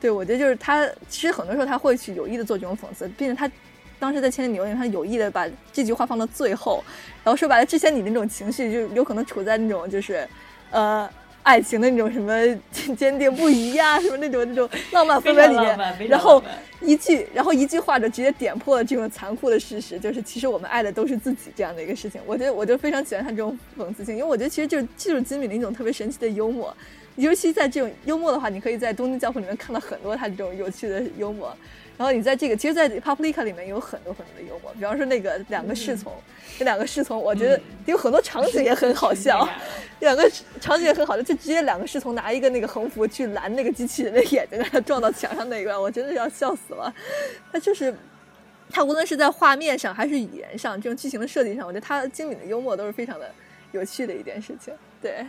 [0.00, 3.50] 对，我觉得就是他，其实很多时候他会去有意的做这种讽刺，并且他
[3.98, 6.84] 当时在《千年女优》里面，他有意的把这句话放到最后，
[7.24, 10.28] 然后说白了，之前你那种情绪就有可能处在那种就是，
[10.70, 11.10] 呃，
[11.48, 12.30] 爱情的那种什么
[12.94, 16.42] 坚定不移呀，什么那种那种浪漫氛围里面，然后
[16.82, 22.20] 一句，然后一句话就直接点破了这种残酷的事实，就是其实我们爱的都是自己这样的一个事情。
[22.26, 26.76] 我觉得我就非常喜欢他这种讽刺性，因为我觉得其实就是这就是金敏的一种特别神奇的幽默。
[27.16, 31.56] 尤其在这种幽默的话，你可以在《东京教父》里面看到很多他这种有趣的幽默。
[31.98, 36.12] 然后你在这个，其实，在《Paprika》里面有很多很多的幽默，比方说那个两个侍从，
[36.56, 39.46] 这两个侍从，我觉得嗯有很多场景也很好笑。
[39.98, 40.30] 两个
[40.60, 46.94] 场景也很好笑，就直接两个侍从拿一个那个横幅去拦那个机器人的眼睛，让它撞到墙上那一段，我真的要笑死了。
[47.52, 47.92] 他就是
[48.70, 53.28] 他无论是在画面上还是语言上，这种剧情的设计上，我觉得他精敏的幽默都是非常的
[53.72, 54.72] 有趣的一件事情。
[55.02, 55.26] 对，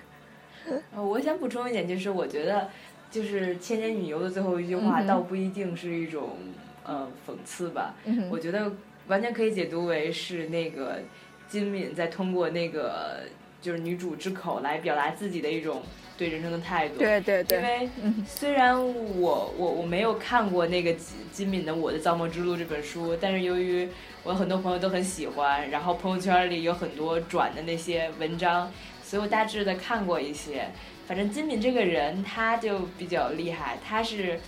[0.96, 2.70] 呃，我想补充一点，就是我觉得，
[3.12, 6.38] 就是《千年女优》的最后一句话，嗯倒不一定是一种
[6.84, 8.72] 呃讽刺吧，嗯我觉得
[9.08, 11.00] 完全可以解读为是那个
[11.48, 13.22] 金敏在通过那个
[13.62, 15.82] 就是女主之口来表达自己的一种
[16.18, 17.00] 对人生的态度。
[17.00, 23.90] 对对对，因为嗯虽然我我我没有看过那个金金敏的《我的造梦之路》这本书，但是由于
[24.24, 30.70] 我很多朋友都很喜欢，然后朋友圈里有很多转的那些文章，所以我大致的看过一些。
[31.10, 34.40] 反正金敏这个人他就比较厉害，他是，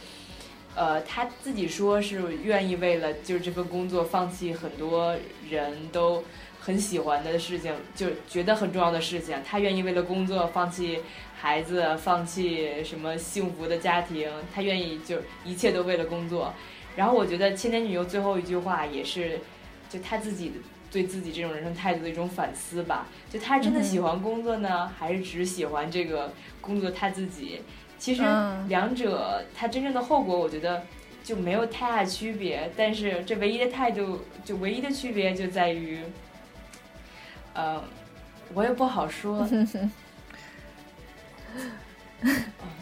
[0.75, 5.17] 呃，他自己说是愿意为了就是这份工作放弃很多
[5.49, 6.23] 人都
[6.59, 10.99] 很喜欢的事情，就觉得很重要的事情，他愿意为了工作放弃
[11.35, 16.53] 孩子，放弃什么幸福的家庭，他愿意就一切都为了工作。
[16.95, 19.39] 然后我觉得《千年女优》最后一句话也是，
[19.89, 20.53] 就他自己
[20.91, 23.07] 对自己这种人生态度的一种反思吧。
[23.29, 27.61] 就他真的喜欢工作呢，还是只喜欢这个工作他自己？
[27.97, 30.83] 其实嗯两者他真正的后果，我觉得
[31.23, 32.71] 就没有太大区别。
[32.75, 35.99] 但是这唯一的态度，就唯一的区别就在于，
[37.53, 37.83] 呃，
[38.53, 39.47] 我也不好说。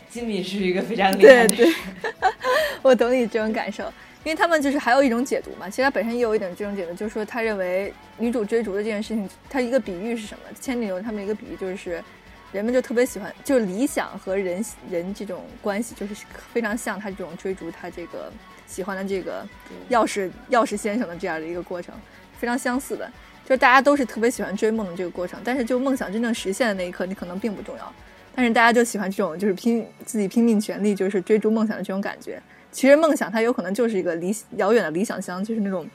[0.09, 1.75] 金敏是一个非常厉害的对对，
[2.81, 3.93] 我懂你这种感受，
[4.25, 10.43] 因为他们就是还有一种解读嘛，其实他本身也有一点这种解读，就是说他认为女主追逐的这件事情，他一个比喻是什么？
[10.59, 12.03] 千里牛他们一个比喻就是，
[12.51, 16.13] 人们就特别喜欢，就是理想和人人这种关系，就是
[16.53, 18.31] 非常像他这种追逐他这个
[18.67, 19.47] 喜欢的这个
[19.89, 21.95] 钥匙钥匙先生的这样的一个过程，
[22.37, 23.09] 非常相似的。
[23.45, 27.93] 就是大家都是特别喜欢追梦的这个过程，但是就梦想真正实现的那一刻，你可能并不重要。
[28.35, 32.39] 但是大家就喜欢这种就是拼自己拼命全力，就是追逐梦想的这种感觉。
[32.71, 35.87] 其实梦想它有可能就是一个理遥远的理想乡，就是那种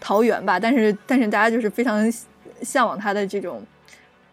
[0.00, 0.58] 桃源吧。
[0.58, 2.12] 但是但是大家就是非常
[2.62, 3.62] 向往它的这种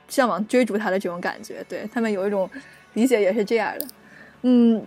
[0.07, 2.49] 向往追逐它的这种感觉，对他们有一种
[2.93, 3.87] 理解也是这样的。
[4.41, 4.85] 嗯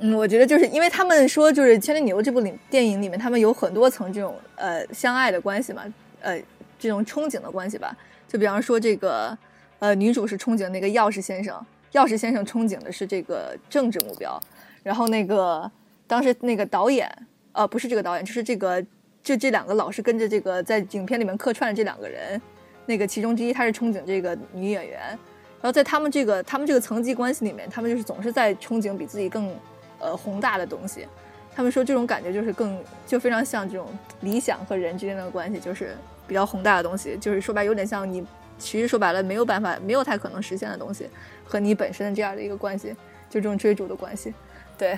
[0.00, 5.82] 嗯，我觉得就是因为他们说就是《千里牛》这部里电影里面，他们有很多层这种呃相爱的关系嘛，
[6.20, 6.40] 呃
[6.78, 7.96] 这种憧憬的关系吧。
[8.26, 9.36] 就比方说这个
[9.78, 11.54] 呃女主是憧憬那个钥匙先生。
[11.92, 14.40] 钥匙先生憧憬的是这个政治目标，
[14.82, 15.70] 然后那个
[16.06, 17.10] 当时那个导演，
[17.52, 18.84] 呃，不是这个导演，就是这个
[19.22, 22.40] 就这两个老是跟着这个在影片里面客串的这两个人，
[22.86, 29.54] 那个其中之一他是憧憬这个女演员，然后在他们这个他们这个层级关系里面，他们就是总是在憧憬比自己更
[29.98, 31.06] 呃宏大的东西，
[31.54, 33.86] 他们说这种感觉就是更就非常像这种
[34.20, 35.96] 理想和人之间的关系，就是
[36.26, 38.26] 比较宏大的东西，就是说白有点像你。
[38.56, 41.10] 其实说白了，没有办法，没有太可能实现的东西，
[41.44, 42.92] 和你本身的这样的一个关系，
[43.28, 44.32] 就这种追逐的关系，
[44.78, 44.96] 对，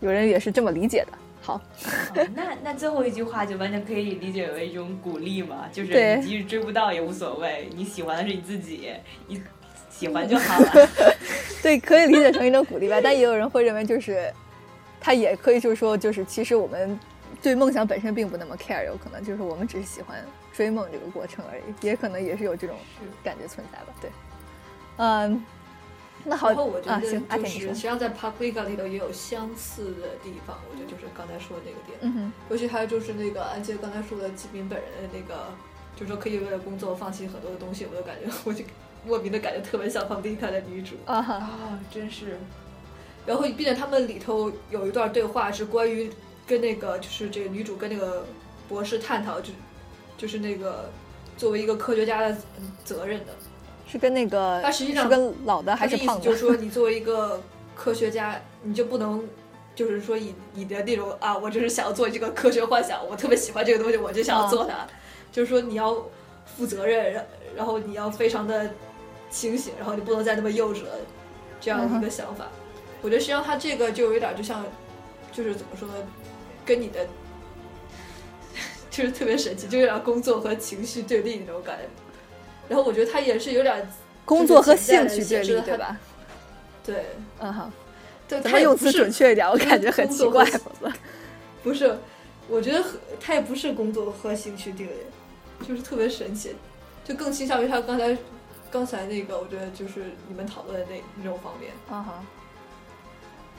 [0.00, 1.18] 有人也是这么理解的。
[1.40, 1.60] 好，
[2.34, 8.92] 那那最后一句话就完全可以理解为一种鼓励嘛，就是你即使追不到也无所谓，你喜欢的是你自己，
[9.26, 9.42] 你
[9.88, 10.88] 喜欢就好了。
[11.62, 14.32] 对，可以理解成一种鼓励吧，但也有人会认为，就是
[15.00, 16.98] 他也可以就是说，就是其实我们
[17.42, 20.22] 对梦想本身并不那么 care，有可能就是我们只是喜欢。
[20.50, 22.76] 追梦这个过程而已，也可能也是有这种
[23.22, 23.94] 感觉存在吧。
[24.00, 24.10] 对，
[24.96, 25.44] 嗯，
[26.28, 30.58] 那好，然后我觉得就是实际上在 Paprika 里头也有相似的地方。
[30.70, 35.52] 我觉得就是刚才说的那个点，嗯哼，尤其还有就是那个安杰刚才说的吉明本人的那个，
[35.96, 38.64] 就是说可以为了工作放弃很多的东西，我就感觉我就
[39.06, 42.38] 莫名的感觉特别像 Paprika 的女主啊啊，真是。
[43.26, 46.10] 然后，并且他们里头有一段对话是关于
[46.46, 48.24] 跟那个就是这个女主跟那个
[48.68, 49.52] 博士探讨就。
[50.18, 50.90] 就是那个
[51.36, 52.36] 作为一个科学家的
[52.84, 53.32] 责任的，
[53.90, 56.24] 是跟那个他实际上是跟老的还是胖的？
[56.24, 57.40] 就是说，你作为一个
[57.74, 59.26] 科学家，你就不能
[59.74, 64.86] 就是说以你的那种啊，我就是想要做这个科学幻想，我特别喜欢这个东西，我就想要做它。
[65.32, 66.06] 就是说，你要
[66.56, 67.26] 负责任，然
[67.56, 68.70] 然后你要非常的
[69.30, 70.90] 清醒，然后你不能再那么幼稚了，
[71.60, 72.46] 这样一个想法。
[73.00, 74.64] 我觉得实际上他这个就有点就像，
[75.32, 75.94] 就是怎么说呢，
[76.64, 77.06] 跟你的。
[78.90, 81.84] 就是特别神奇，就有点工作和情绪对立那种感觉。
[82.68, 83.88] 然后我觉得他也是有点
[84.24, 85.96] 工作和兴趣对立，对吧？
[86.84, 87.06] 对，
[87.40, 87.70] 嗯哈。
[88.28, 90.44] 对，他用词准确一点，我感觉很奇怪。
[91.62, 91.98] 不是，
[92.46, 92.84] 我觉得
[93.18, 94.92] 他也不是工作和兴趣对立，
[95.66, 96.54] 就是特别神奇，
[97.04, 98.16] 就更倾向于他刚才
[98.70, 101.72] 刚才那个，我觉得就是你们讨论的那那种方面。
[101.90, 102.22] 嗯哈。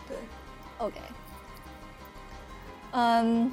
[0.08, 0.18] 对
[0.78, 0.96] ，OK，
[2.92, 3.52] 嗯。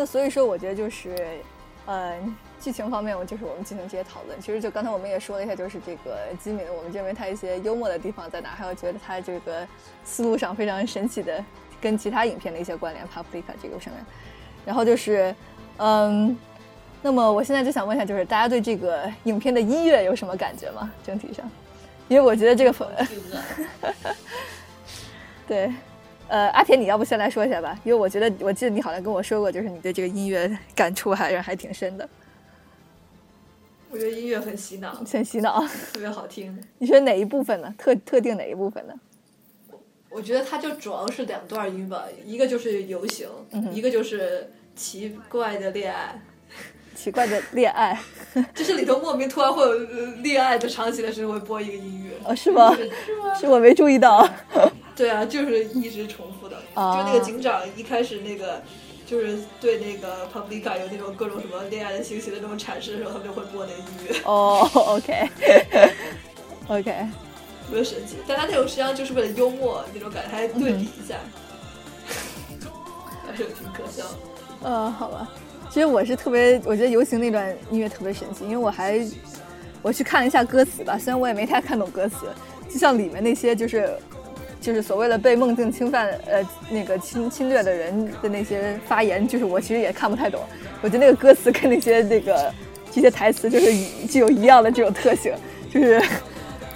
[0.00, 1.40] 那所以说，我觉得就是，
[1.84, 2.16] 呃，
[2.60, 4.40] 剧情方面，我就是我们进行这些讨论。
[4.40, 9.66] 其实就刚才我们也说了一下，就是这个吉米，我们认为他一些幽默的地方在哪，还有觉得他这个
[10.04, 11.44] 思路上非常神奇的，
[11.80, 13.06] 跟其他影片的一些关联。
[13.06, 14.04] Paprika 这个上面，
[14.66, 15.34] 然后就是，
[15.78, 16.36] 嗯，
[17.00, 20.92] 那么我现在就想问一下，就是大家对这个影片的音乐有什么感觉吗？
[21.04, 21.48] 整体上，
[22.08, 23.06] 因为我觉得这个，
[25.46, 25.72] 对。
[26.30, 27.74] 呃，阿田，你要不先来说一下吧？
[27.84, 32.06] 因为我觉得，我记得你好像跟我说过，就是你对这个音乐感触还是还挺深的。
[33.90, 35.60] 我觉得音乐很洗脑，很洗脑，
[35.92, 36.58] 特别好听。
[36.78, 37.74] 你觉得哪一部分呢？
[37.78, 38.94] 特特定哪一部分呢？
[39.70, 39.80] 我
[40.10, 43.28] 我觉得它就主要是两段音吧，一个就是游行，
[43.72, 46.20] 一个就是奇怪的恋爱。
[46.94, 47.96] 奇怪的恋爱，
[48.52, 49.72] 就是里头莫名突然会有
[50.22, 52.10] 恋爱的场景的时候会播一个音乐。
[52.24, 52.74] 哦，是吗？
[52.74, 53.34] 是吗？
[53.34, 54.28] 是我没注意到。
[54.96, 58.60] 对啊，就是一直重复的，就那个警长一开始那个，
[59.08, 64.20] 就是对那个 Publica 有那种各种什么恋爱的信息的那种阐释的时候，他们就会播那个音乐。
[64.24, 65.30] 哦，OK，OK，
[67.66, 68.16] 特别神奇。
[68.26, 71.16] 但他那种实际上就是为了幽默那种感觉，还对比一下，
[73.26, 74.10] 还是挺可笑的。
[74.64, 75.26] 嗯，好吧。
[75.70, 79.00] 其实我是特别，我觉得游行那段音乐特别神奇，因为我还
[79.80, 82.26] 我去看了一下歌词吧，虽然我也没太看懂歌词，
[82.68, 83.98] 就像里面那些就是。
[84.60, 90.42] 就是所谓的被梦境侵犯，呃，那个侵侵略的人的那些发言，就是我其实也看不太懂。
[90.82, 92.52] 我觉得那个歌词跟那些那个
[92.90, 93.72] 这些台词，就是
[94.08, 95.32] 具有一样的这种特性，
[95.72, 96.02] 就是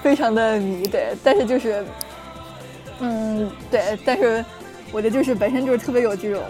[0.03, 0.85] 非常的迷。
[0.85, 1.85] 对，但是就是，
[3.01, 4.45] 嗯，对，但是
[4.93, 6.41] 我觉得就是本身就是特别有这种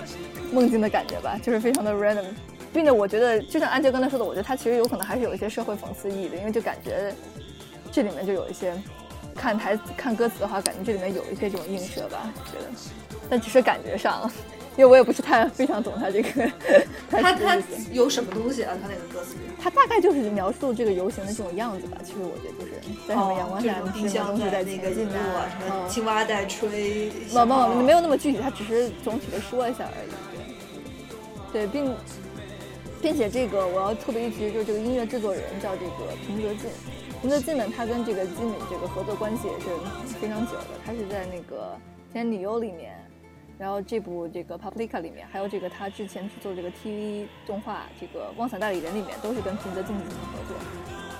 [0.53, 2.24] 梦境的感觉吧，就是非常的 random，
[2.72, 7.12] 并且我觉得就像安杰刚才说的，我觉得他其实有可能还是有一些社会讽刺意义的，因为就感觉
[7.91, 8.74] 这里面就有一些。
[9.35, 12.66] 看台看歌词的话，感觉这里面有一些这种映射吧，觉得，
[13.28, 14.30] 但只是感觉上。
[14.74, 16.51] 因为我也不是太非常懂他这个。
[17.11, 17.59] 他他
[17.91, 18.74] 有什么东西啊？
[18.80, 19.41] 他那个歌词里？
[19.61, 21.99] 他大概就是描述这个游行的这种样子吧。
[22.03, 22.72] 其实我觉得就是
[23.07, 27.11] 在什么阳光下，什么冰箱在那个进啊，什么青蛙在吹。
[27.28, 31.53] 不不，没有那么具体，他只是总体的说一下而已。
[31.53, 31.95] 对，并
[33.03, 36.70] 并且这个我要特别一提，就是这个音乐制作人叫这个平泽进。
[37.22, 39.68] 平泽进呢，他跟这个金敏这个合作关系也是
[40.20, 40.66] 非常久的。
[40.84, 41.78] 他是在那个
[42.12, 42.96] 《天女优》里面，
[43.56, 50.56] 然后这部这个《Publica》里面，还有这个他之前去做这个 TV 动画《这个妄想代理人》里面，都是跟平泽进进行合作。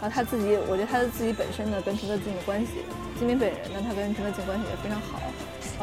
[0.01, 2.83] 然后他自己，我觉得他自己本身呢，跟平泽进的关系，
[3.17, 5.21] 金敏本人呢，他跟平泽进关系也非常好。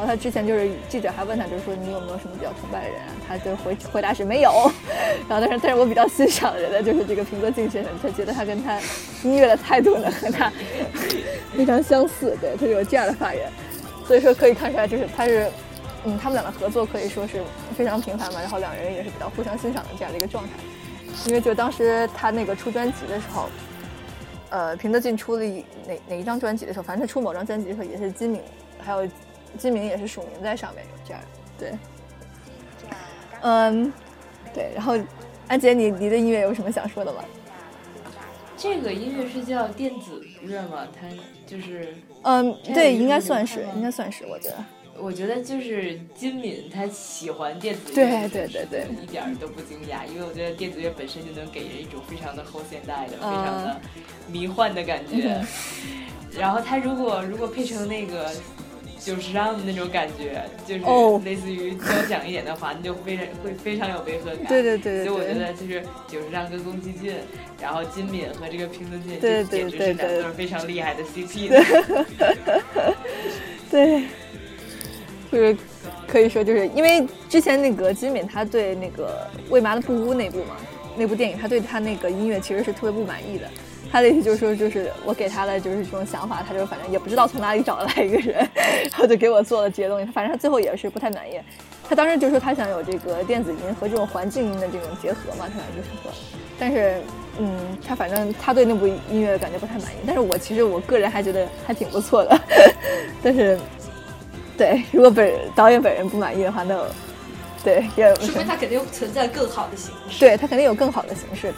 [0.00, 3.12] 然后他之前就是记者还问他，就是说你有没有什么比较崇拜的人啊？
[3.28, 4.50] 他就回回答是没有。
[5.28, 8.80] 然后但是但是我比较欣赏的人呢，就是这个平泽静先生，他觉得他跟他
[9.22, 10.50] 音乐的态度呢和他
[11.54, 13.46] 非常相似，对他有这样的发言。
[14.06, 15.50] 所以说可以看出来，就是他是
[16.06, 17.42] 嗯，他们俩的合作可以说是
[17.76, 18.40] 非常频繁嘛。
[18.40, 20.50] 然后两人也是比较互相欣赏的这样的一个状态。
[21.26, 23.50] 因为就当时他那个出专辑的时候，
[24.48, 28.40] 呃，平泽进出了一哪哪一张专辑的时候，反正他出某张专辑的时候也是金敏
[28.82, 29.06] 还有。
[29.58, 31.22] 金明也是署名在上面，有这样，
[31.58, 31.72] 对，
[33.42, 33.92] 嗯，
[34.54, 34.96] 对，然后
[35.48, 37.22] 安杰，你你的音乐有什么想说的吗？
[38.56, 40.86] 这个音乐是叫电子乐吗？
[40.98, 41.06] 它
[41.46, 44.56] 就是，嗯，对，应该算是，应该算是，我觉得。
[44.98, 53.80] 我觉得就是金敏他喜欢电子乐，对对对对，一点都不惊讶，因为我觉得电子乐本身就能给人一种非常的后现代的、非常的
[54.28, 55.42] 迷幻的感觉。
[56.38, 58.30] 然后他如果如果配成那个。
[59.02, 60.80] 九十让的那种感觉，就是
[61.24, 64.46] 类似于交响一点的话，你就非常会非常有违和感。
[64.46, 67.14] 对对对所以我觉得就是九十让跟宫崎骏，
[67.60, 71.48] 然后金敏和这个平泽进，这简直是两对非常厉害的 CP。
[73.70, 74.04] 对，
[75.32, 75.56] 就是
[76.06, 80.56] 可以说就是因为之前那个金敏他对那个未麻的布屋那部嘛，
[80.96, 83.48] 那部电影他对他那个音乐其实是特别不满意的。
[83.90, 88.36] 他的意思就是说，就是我给他的就是这种想法，他就反正也不知道从哪里找来一个人，
[88.90, 90.10] 然后就给我做了这些东西。
[90.12, 91.40] 反正他最后也是不太满意。
[91.88, 96.12] 他当时就说他想有这个电子音和这种环境音的这种结合嘛，他就是说。
[96.56, 97.00] 但是，
[97.38, 99.96] 嗯，他反正他对那部音乐感觉不太满意。
[100.06, 102.40] 但是我其实我个人还觉得还挺不错的。
[103.24, 103.58] 但是，
[104.56, 106.78] 对，如果本导演本人不满意的话，那
[107.64, 110.20] 对也说明他肯定存在更好的形式。
[110.20, 111.54] 对他肯定有更好的形式的。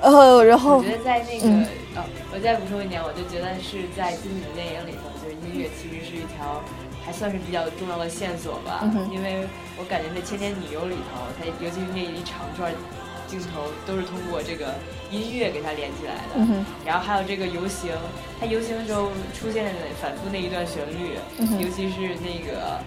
[0.00, 1.48] 呃，然后我觉得在那个，
[1.96, 6.62] 呃，我再补充一点，我就觉得是在金敏的电影里头，就是音乐其实是一条
[7.04, 8.86] 还算是比较重要的线索吧。
[9.10, 9.46] 因为
[9.78, 12.72] 我感觉在《千年女优》里头，它尤其是那一长串
[13.26, 14.74] 镜头，都是通过这个
[15.10, 16.46] 音乐给它连起来的。
[16.86, 17.90] 然后还有这个游行，
[18.38, 21.18] 它游行的时候出现反复那一段旋律，
[21.58, 22.78] 尤其是那个。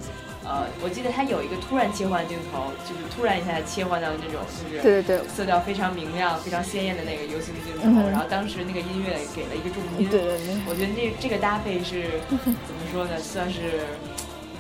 [0.44, 13.18] 呃，我记得他有一个突然切换镜头，就是突然一下切换到那种就是对对对色调非常明亮、非常鲜艳的那个游行镜头，然后当时那个音乐给了一个重音，对对对，我觉得这这个搭配是 怎么说呢？
[13.20, 13.86] 算是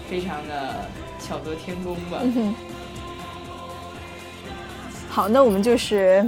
[0.10, 0.88] 非常的
[1.20, 2.22] 巧夺天工吧。
[5.10, 6.24] 好，那我们就是。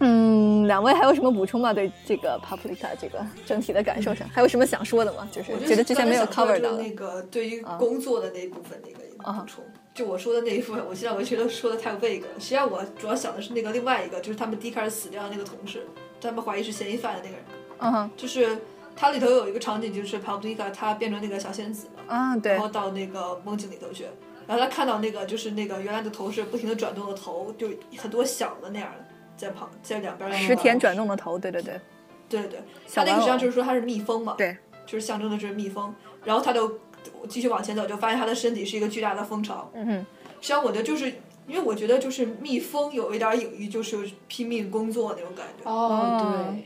[0.00, 1.72] 嗯，两位还有什么补充吗？
[1.72, 5.26] 对这个 Paprika 这个整体的感受上，还有什么想说的吗？
[5.32, 9.64] 就是觉得之前没有 cover 到那个对于工作的那一部分那个补充。
[9.94, 12.28] 就我说的那一部分，我现在我觉得说的太 vague 了。
[12.38, 15.86] 实际上我主要想的是那个另外一个，就是他们第一开始死掉的那个同事，
[16.20, 17.44] 他们怀疑是嫌疑犯的那个人。
[17.78, 18.58] 嗯哼，就是
[18.94, 24.04] 它里头有一个场景，就是 Paprika 他变成那个小仙子嘛，啊对，然后到那个梦境里头去，
[24.46, 29.05] 然后他看到那个就是那个原来的头是不停的转动的头，就很多响的那样的。
[29.36, 31.80] 在旁在两边，石田转动的头，对对对，
[32.28, 32.48] 对对。
[32.50, 32.60] 对，
[32.94, 34.56] 他那个实际上就是说他是蜜蜂嘛，对，
[34.86, 36.80] 就是象征的是蜜蜂，然后他就
[37.28, 39.92] 继续往前走，就发现他的身体是一个巨大的蜂巢，嗯哼，
[40.40, 41.06] 实际上我的就是
[41.46, 46.18] 因为我觉得就是蜜蜂有一点隐喻，就是拼命工作那种感觉，哦
[46.48, 46.64] 对，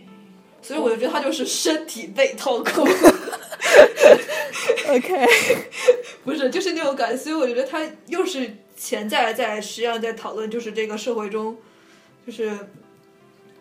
[0.66, 2.86] 所以我就觉得他就是身体被掏空
[4.88, 5.26] ，OK，
[6.24, 11.56] 不是就是那种感觉，所以我觉得他又是潜在在实际上在讨论就是这个社会中。
[12.26, 12.50] 就是，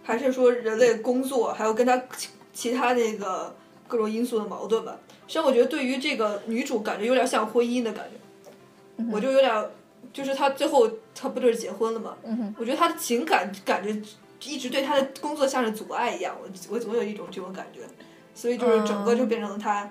[0.03, 3.55] 还是说人类工作，还有跟他其其他那个
[3.87, 4.99] 各种因素的矛盾吧。
[5.27, 9.05] 实际上，我觉得对于这个女主，感觉有点像婚姻的感觉。
[9.11, 9.65] 我就有点，
[10.11, 12.17] 就是她最后她不就是结婚了吗？
[12.57, 13.89] 我觉得她的情感感觉
[14.43, 16.35] 一直对她的工作像是阻碍一样。
[16.41, 17.81] 我我总有一种这种感觉，
[18.35, 19.89] 所以就是整个就变成了她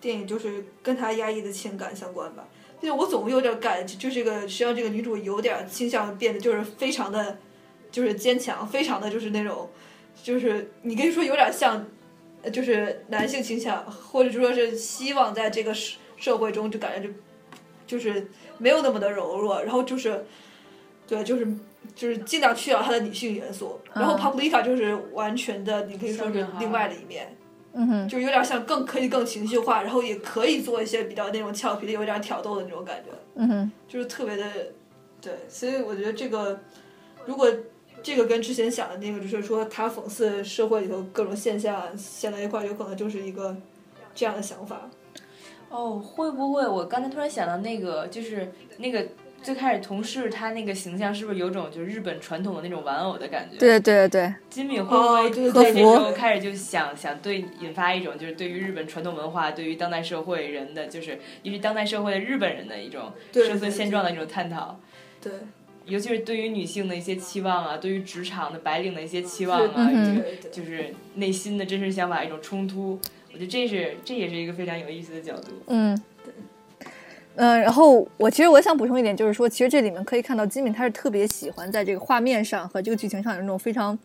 [0.00, 2.48] 电影就是跟她压抑的情感相关吧。
[2.80, 7.36] 就是我总有点感，就这个实际上这个女主有点倾向变得就是非常的。
[7.90, 9.68] 就是坚强，非常的就是那种，
[10.22, 11.86] 就是你可以说有点像，
[12.52, 17.14] 就是男性倾向，或者说是希望在这个社社会中就感觉就
[17.86, 18.28] 就是
[18.58, 20.24] 没有那么的柔弱，然后就是，
[21.06, 21.46] 对，就是
[21.94, 23.80] 就是尽量去掉他的女性元素。
[23.92, 27.36] 然后嗯 Paprika 就是完全的，你可以说是另外的一面，
[27.72, 33.10] 嗯哼，就是有点像更可以更情绪化，然后也可以做一些比较那种俏皮的、有点挑逗的那种感觉。
[33.34, 34.44] 嗯哼，就是特别的，
[35.20, 36.60] 对，所以我觉得这个，
[37.26, 37.50] 如果
[38.02, 43.56] 这个跟之前想的那个，就是说他讽刺社会里头各种现象现在一块儿，有可能就是一个
[44.14, 44.88] 这样的想法。
[45.68, 46.66] 哦，会不会？
[46.66, 49.06] 我刚才突然想到那个，就是那个
[49.40, 53.56] 最开始同事他那个形象，是不是有种就是日本传统的那种玩偶的感觉？
[53.56, 64.80] 对对对对，金敏会不哦会对对在这时候开始就想想对引发一种就是对于日本传统文化、对于当代社会人的，就是因为当代社会的日本人的一种对生存现状的一种探讨，
[65.22, 65.30] 对，
[65.86, 72.98] 尤其是对于女性的一些期望啊，对于职场的白领的一些期望啊，嗯哼这个对对就是内心的真实想法一种冲突。
[73.32, 75.52] 我觉得这是这也是一个非常有意思的角度。
[75.66, 76.00] 嗯。
[77.36, 83.98] 嗯、然后我其实我想补充一点，就是说，其实这里面可以看到金敏他是特别喜欢在这个画面上和这个剧情上有那种非常，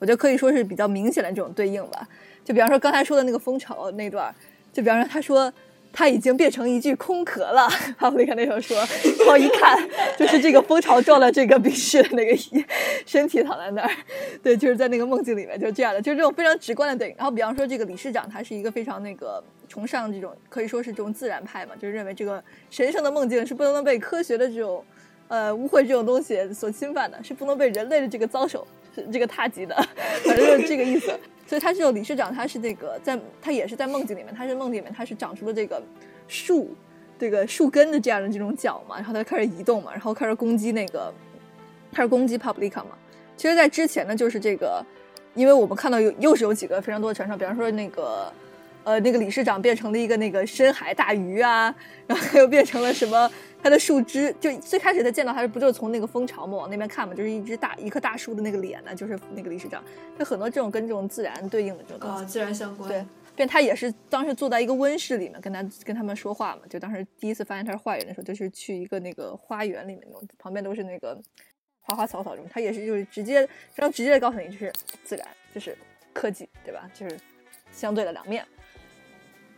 [0.00, 2.08] 我觉得可以说是比较明显的这种对应吧。
[2.44, 4.34] 就比方说刚才说的那个蜂巢那段，
[4.72, 5.52] 就比方说他说
[5.92, 7.68] 他已经变成一具空壳了，
[7.98, 8.76] 哈弗利克那时候说，
[9.18, 9.76] 然后一看
[10.16, 12.36] 就是这个蜂巢撞了这个比士的那个
[13.04, 13.90] 身体躺在那儿，
[14.42, 17.14] 对，就是在那个梦境里面就是这样的，就是这种非常直观的对。
[17.18, 24.84] 然后比方说这个理事长他是一个非常那个崇尚这种可以说是这种自然派嘛，就是认为这个神圣的梦境是不能被科学的这种
[25.28, 29.74] 呃污秽这种东西所侵犯的，是不能被人类的这个遭受是这个踏及的，
[30.24, 31.12] 反正就是这个意思。
[31.50, 35.82] 所以他这种理事长他是这个在他也是在梦境里面，他是梦境里面他是长出了这个
[36.28, 36.72] 树
[37.18, 41.12] 这个树根的这样的这种脚嘛，然后他开始移动嘛，然后开始攻击那个
[41.92, 42.90] 开始攻击 Publica 嘛。
[43.36, 44.80] 其实，在之前呢，就是这个，
[45.34, 48.32] 因为我们看到有又是有几个非常多的传说，比方说那个，
[48.84, 51.74] 呃，那个理事长变成了一个那个深海大鱼啊，
[52.06, 53.30] 然后又变成了什么，
[53.62, 59.84] 它的树枝就最开始他见到他不就是从那个蜂巢嘛往那边看嘛，就是一只大一棵大树的那个脸呢，就是那个理事长，
[60.18, 62.22] 就很多这种跟这种自然对应的这种东西。
[62.22, 62.88] 啊，自然相关。
[62.88, 63.04] 对，
[63.36, 71.20] 变他也是当时坐在一个温室里面跟他跟他们说话嘛，就当时第一次发现他是坏人的时候，就是去一个那个花园里面那种，旁边都是那个
[71.80, 74.72] 花花草草什么，他也是就是直接非常直接的告诉你，就是
[75.04, 75.76] 自然，就是
[76.14, 76.90] 科技，对吧？
[76.94, 77.18] 就是
[77.70, 78.42] 相对的两面。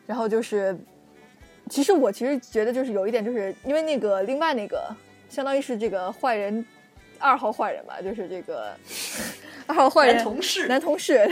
[0.06, 0.76] 然后就是，
[1.68, 4.94] 其实我其实觉得就是有一点，就是因为那个另外那个
[5.28, 6.64] 相当于是这个坏人
[7.18, 8.74] 二号坏人吧，就是这个
[9.66, 11.30] 二号坏人男同事，男同事，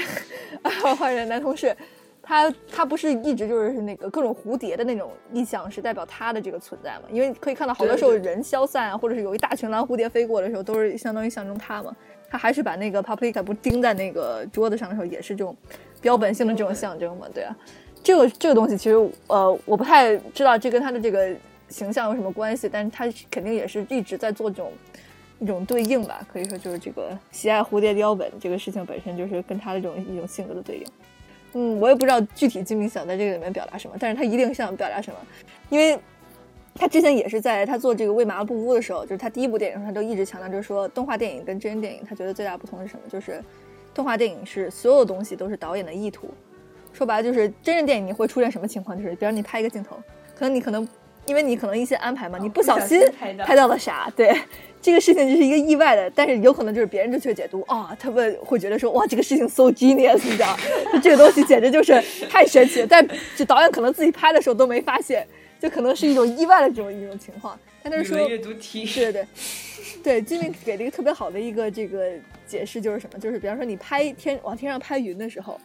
[0.63, 1.77] 二号坏人男同事，
[2.23, 7.03] 他他不是一直就是那个各种蝴蝶的那种意象，是代表他的这个存在嘛？
[7.11, 11.95] 因为可以看到好多时候人消散啊，或者是有一大群蓝蝴蝶飞过的时候，都是相当于象征他嘛。
[12.33, 15.57] 他还是把那个 paprika 不钉在那个桌子上的时候，也是这种
[16.01, 17.27] 标本性的这种象征嘛？
[17.35, 17.57] 对啊，
[18.03, 21.35] 这个这个东西其实呃，我不太知道这跟他的这个
[21.69, 24.73] 形象有什么关系，但是他肯定也是一直在做这种
[25.39, 30.85] 一种对应吧，可以说就是这个喜爱蝴蝶标本这个事情本身就是跟他的这种一种性格的对应。
[31.53, 35.17] 嗯，我也不知道具体金明想在这个里面表达什么，但是他一定想表达什么，
[35.69, 35.99] 因为
[36.75, 43.01] 他之前也是在他做这个《为麻布屋》的时候，就是他第一部电影的时候，他都一直强调，就是说动画电影跟真人电影，他觉得最大不同是什么？
[43.11, 43.43] 就是
[43.93, 46.29] 动画电影是所有东西都是导演的意图，
[46.93, 48.97] 说白了就是真人电影你会出现什么情况？
[48.97, 49.97] 就是比如你拍一个镜头，
[50.39, 50.87] 可能你可能
[51.27, 53.01] 因为你可能一些安排嘛，你不小心
[53.45, 54.13] 拍到了啥？
[54.17, 54.35] 对，
[54.83, 60.57] 这个事情就是一个意外的，但是有可能就是别人正确解读啊、他们会觉得说哇，这个事情 so genius，你知道，
[60.93, 62.87] 就这个东西简直就是太神奇了。
[62.89, 65.27] 但这导演可能自己拍的时候都没发现，
[65.61, 67.59] 就可能是一种意外的这种一种情况。
[67.83, 69.27] 但他是说阅读题，对对
[70.03, 72.11] 对，对，金明给了一个特别好的一个这个
[72.47, 73.19] 解释，就是什么？
[73.19, 75.59] 就是比方说你拍天往天上拍云的时候，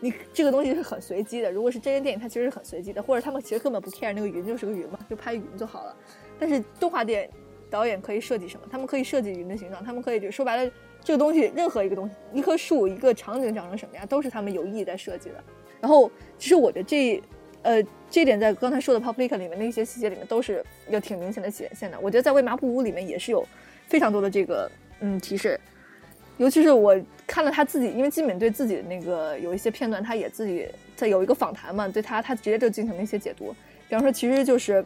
[0.00, 1.52] 你这个东西是很随机的。
[1.52, 5.94] 如果是真人电影，它其实是很随机的，或者他们其实根本不 care 那个云就是个云嘛，就拍云就好了。
[6.38, 7.30] 但是动画电影
[7.68, 8.66] 导演可以设计什么？
[8.70, 10.72] 他们可以设计云的形状，他们可以就说白了，
[11.04, 15.44] 这个东西任何一个东西，一棵树、一个场景长成什么样，都是他们有意在设计的。
[15.80, 17.22] 然后，其实我觉得这，
[17.62, 21.98] 呃，这点在刚才说的《Paprika》里面的一些细节里面都是有挺明显的显现的。
[22.00, 23.46] 我觉得在《为麻布屋》里面也是有
[23.86, 24.70] 非常多的这个
[25.00, 25.58] 嗯提示，
[26.40, 30.66] 尤其是我看了他自己，因为金敏对自己的那个有一些片段，他也自己
[30.96, 33.54] 在有一个访谈嘛，对他他直接就进行了一些解读。
[33.90, 34.82] 比方说，其实就是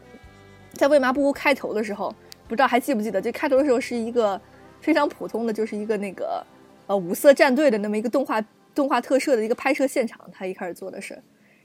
[0.73, 2.13] 在《为麻布屋》开头的时候，
[2.49, 4.39] 不知道还记不记得，这开头的时候是一个
[4.81, 6.45] 非常普通的，就是一个那个
[6.89, 8.45] 呃五色战队的那么一个动画
[8.75, 11.15] 动画特摄的一个拍摄现场，他一开始做的是。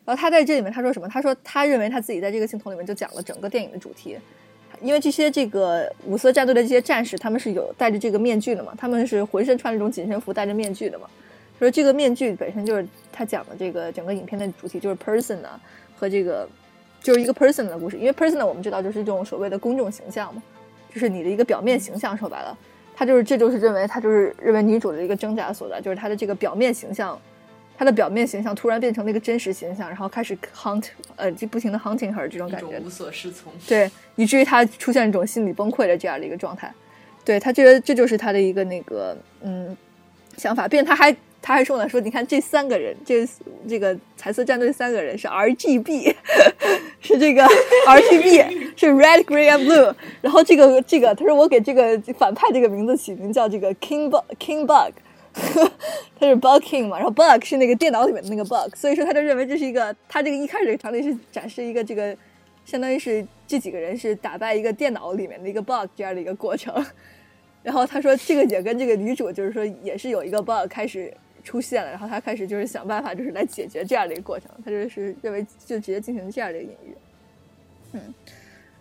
[0.05, 1.07] 然后他在这里面他说什么？
[1.07, 4.19] 他说他认为他自己在这个镜头里面就讲了整个电影的主题，
[4.81, 11.07] 因为这些这个五色战队的这些战士，他们是有戴着这个面具的嘛，他们是浑身穿这种紧身服，戴着面具的嘛。
[11.57, 15.59] 所以这个面具本身就是他讲的这个整个影片的主题，就是 person 呢
[15.93, 16.47] 和这个
[17.01, 20.41] 就是一个 person 的故事，因为 person 我们知道就是这种所谓的公众形象嘛，
[20.93, 22.57] 就是你的一个表面形象，说白了，
[22.95, 27.19] 他就是这就是认为他就是认为女主的一个挣扎所在，就是她的这个表面形象，
[27.79, 30.83] 她的表面形象突然变成了一个真实形象，然后开始 hunt
[31.15, 33.53] 呃就不停的 hunting her 这种感觉，无所适从。
[33.65, 36.69] 对，以至于他出现一种心理崩溃的这样的一个状态。
[37.23, 39.77] 对他觉得这就是他的一个那个嗯
[40.35, 43.25] 想法，并且他还他还说呢，说你看这三个人，这
[43.65, 46.13] 这个彩色战队三个人是 R G B，
[46.99, 47.45] 是这个
[47.87, 48.37] R G B
[48.75, 54.93] 是 Red Green and Blue，然后这个这个他说我给这个反派这个名字起名叫这个 King Bug King Bug，
[56.19, 62.15] 他是 Bug King 嘛，然后 Bug 是那个电脑里面的那个 Bug，所以说他就认为这是一个他这个一开始这个场景是展示一个这个
[62.65, 66.85] 相当于是这几个人是打败一个电脑里面的一个 Bug 这样的一个过程。
[67.61, 71.13] 然后他说，这个也跟这个女主就是说，也是有一个 bug 开始
[71.43, 74.49] 出现了，然后他开始就是想办法，就是来解决这样的一个过程。
[74.63, 76.95] 他就是认为就直接进行这样的一个隐喻，
[77.91, 78.13] 嗯，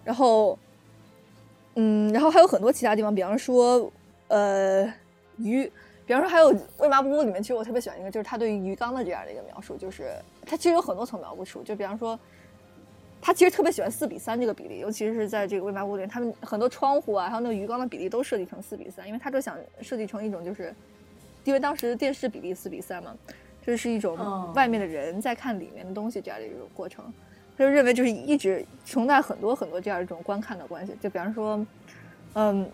[0.04, 0.56] 然后，
[1.74, 3.92] 嗯，然后还有很多其他地方，比方说，
[4.28, 4.84] 呃，
[5.38, 5.70] 鱼，
[6.08, 10.10] 比方说还有《喂麻布屋》里面，其实我特别喜欢一个，就是他对于鱼缸的这样的一个描述，就是
[10.44, 12.18] 他其实有很多层描述，就比方说。
[13.20, 20.72] 他其实特别喜欢四比三这个比例，尤其是在这个未麻屋里，他们很多窗户啊，还有那个鱼缸的比例都设计成四比三，因为他就想设计成一种就是，
[21.42, 23.12] 因为当时电视比例四比三嘛，
[23.60, 24.16] 这是一种
[24.54, 27.12] 外面的人在看里面的东西这样的一种过程。
[27.56, 31.66] 他就认为就是一直存在很多很多这样一种观看的关系，就比方说，
[32.34, 32.70] 嗯，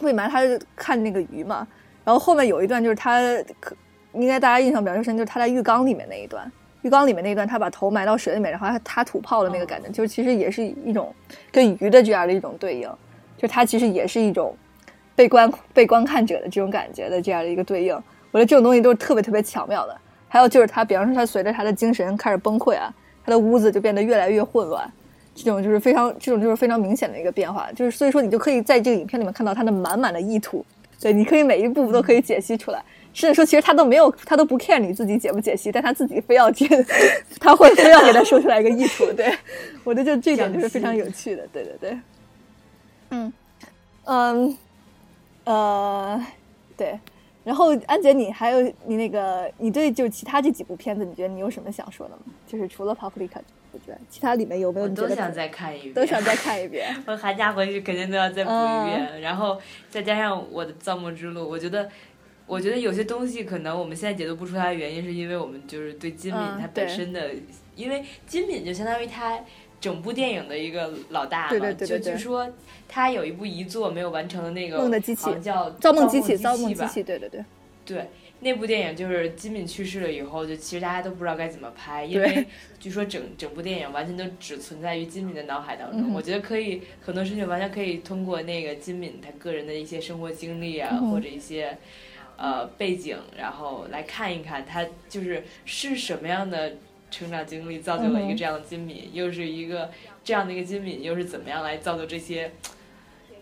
[0.00, 0.40] 未麻他
[0.74, 1.64] 看那个鱼嘛，
[2.04, 3.20] 然后后面有一段就是他
[3.60, 3.74] 可
[4.14, 6.50] 应该大家印象比较深，就是他在浴缸里面那一段。
[6.82, 11.14] 浴缸里面那一段，他把头埋到水里面，然后他他吐泡的那个感觉，就是其实也是一种
[11.52, 12.90] 跟鱼的这样的一种对应，
[13.36, 14.52] 就他其实也是一种
[15.14, 17.94] 被观被观看者的这种感觉的这样的一个对应。
[18.32, 19.96] 我觉得这种东西都是特别特别巧妙的。
[20.26, 22.92] 还有就是他，比方说他随着他的精神开始崩溃啊，
[23.24, 24.90] 他的屋子就变得越来越混乱，
[25.34, 27.70] 这种就是非常这种就是非常明显的一个变化。
[27.76, 30.64] 就是所以说，你就可以在这个影片里面看到他的满满的意图，
[31.02, 32.82] 对，你可以每一步都可以解析出来。
[33.12, 36.66] 甚至说，其实他都没有，他都不 care 你自己解不解析，但他自己非要解，
[37.38, 39.04] 他会非要给他说出来一个意图。
[39.12, 39.36] 对，
[39.84, 41.46] 我觉得就这点就是非常有趣的。
[41.52, 41.98] 对对对，
[43.10, 43.32] 嗯
[44.04, 44.58] 嗯
[45.44, 46.26] 呃，
[46.76, 46.98] 对。
[47.44, 52.22] 然后安姐，你还有你那个，你对就其他这几部片子，你觉得你有什么想说的吗？
[52.46, 53.28] 就是除了《Paprika》
[54.08, 54.88] 其他里面有没有？
[54.88, 56.94] 都想再看一遍，都想再看一遍。
[57.06, 59.60] 我寒假回去肯定都要再补一遍，然后
[59.90, 61.88] 再加上我的《造梦之路》，我觉得。
[62.44, 67.30] 我觉得有些东西可能我们现在解读不出来的原因，是因为我们就是对金敏他本身的，
[67.76, 69.38] 因为金敏就相当于他
[69.80, 72.46] 整部电影的一个老大嘛，就据说
[72.88, 77.44] 他有一部遗作没有完成的那个梦的机器叫《造梦机器》，造梦机器，对对对，
[77.86, 78.10] 对
[78.42, 82.46] 那部电影就是金敏去世了以后，就其实大家都不知道该怎么拍，因为
[82.78, 86.12] 据说整整部电影完全都只存在于金敏的脑海当中。
[86.12, 91.78] 我觉得可以很多事情完全可以通过那个金敏他个人的一些生活经历啊，或者一些。
[92.38, 96.72] 呃，背景，然后来看一看他就是是什么样的
[97.08, 99.90] 成长经历造就了一个这样的金敏，又是一个
[100.24, 102.50] 这样的一个金敏，又是怎么样来造就这些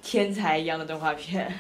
[0.02, 1.50] 天才一样的动画片？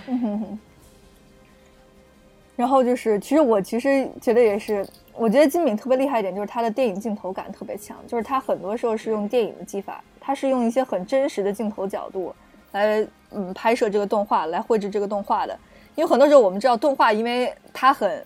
[2.60, 12.34] 然后就是，其实我其实觉得也是，我觉得金敏特别厉害一点，就是他的电影镜头感特别强，就是他很多时候是用电影的技法，他是用一些很真实的镜头角度
[12.72, 15.58] 来嗯拍摄这个动画，来绘制这个动画的。
[15.94, 18.22] 因为很多时候我们知道动画，因为它很，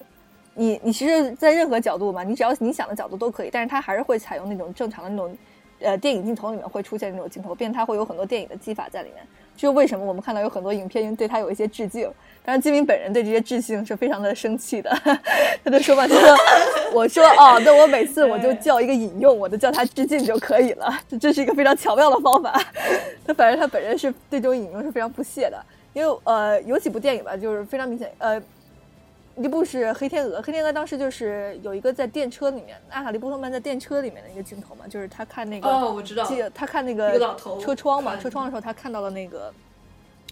[0.54, 5.38] 你你其实，在任何角度嘛，你只要你想的角度都可以，但是它还是会采用那种正常的那种，
[5.78, 9.24] 呃，电影镜头里面会出现那种镜头，并且它会有很多电影的技法在里面。
[9.56, 12.10] 就为什么我们看到有很多影片对他有一些致敬，
[12.44, 14.90] 但是金明本人对这些致敬是非常的生气的，
[15.64, 16.36] 他就说嘛，就说，
[16.92, 22.52] 我说哦，那我每次我就叫一个引用，我就叫他致敬就可以了，这是一个非常巧妙的方法。
[23.26, 25.64] 他反正他本人是对这种引用是非常不屑的。
[25.94, 28.42] 因为呃有几部电影吧，就是非常明显，呃，
[29.36, 36.24] 一部是《黑天鹅》，《黑天鹅》当时就是有一个在电车里面，阿塔利波特曼在电车里面的一个镜头嘛，就是他看那个哦，我知道，
[36.54, 37.18] 他看那个
[37.60, 39.52] 车窗嘛，车窗的时候他看到了那个，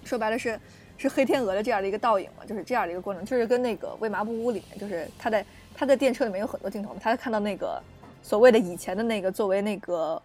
[0.04, 0.58] 说白了是
[0.96, 5.44] 是黑天鹅的这样的一个倒影嘛，就是这样的一个过程，就是跟那个《为麻布屋》里面，就是他在
[5.74, 7.82] 他在电车里面有很多镜头嘛，他看到那个
[8.22, 10.22] 所谓的以前的那个作为那个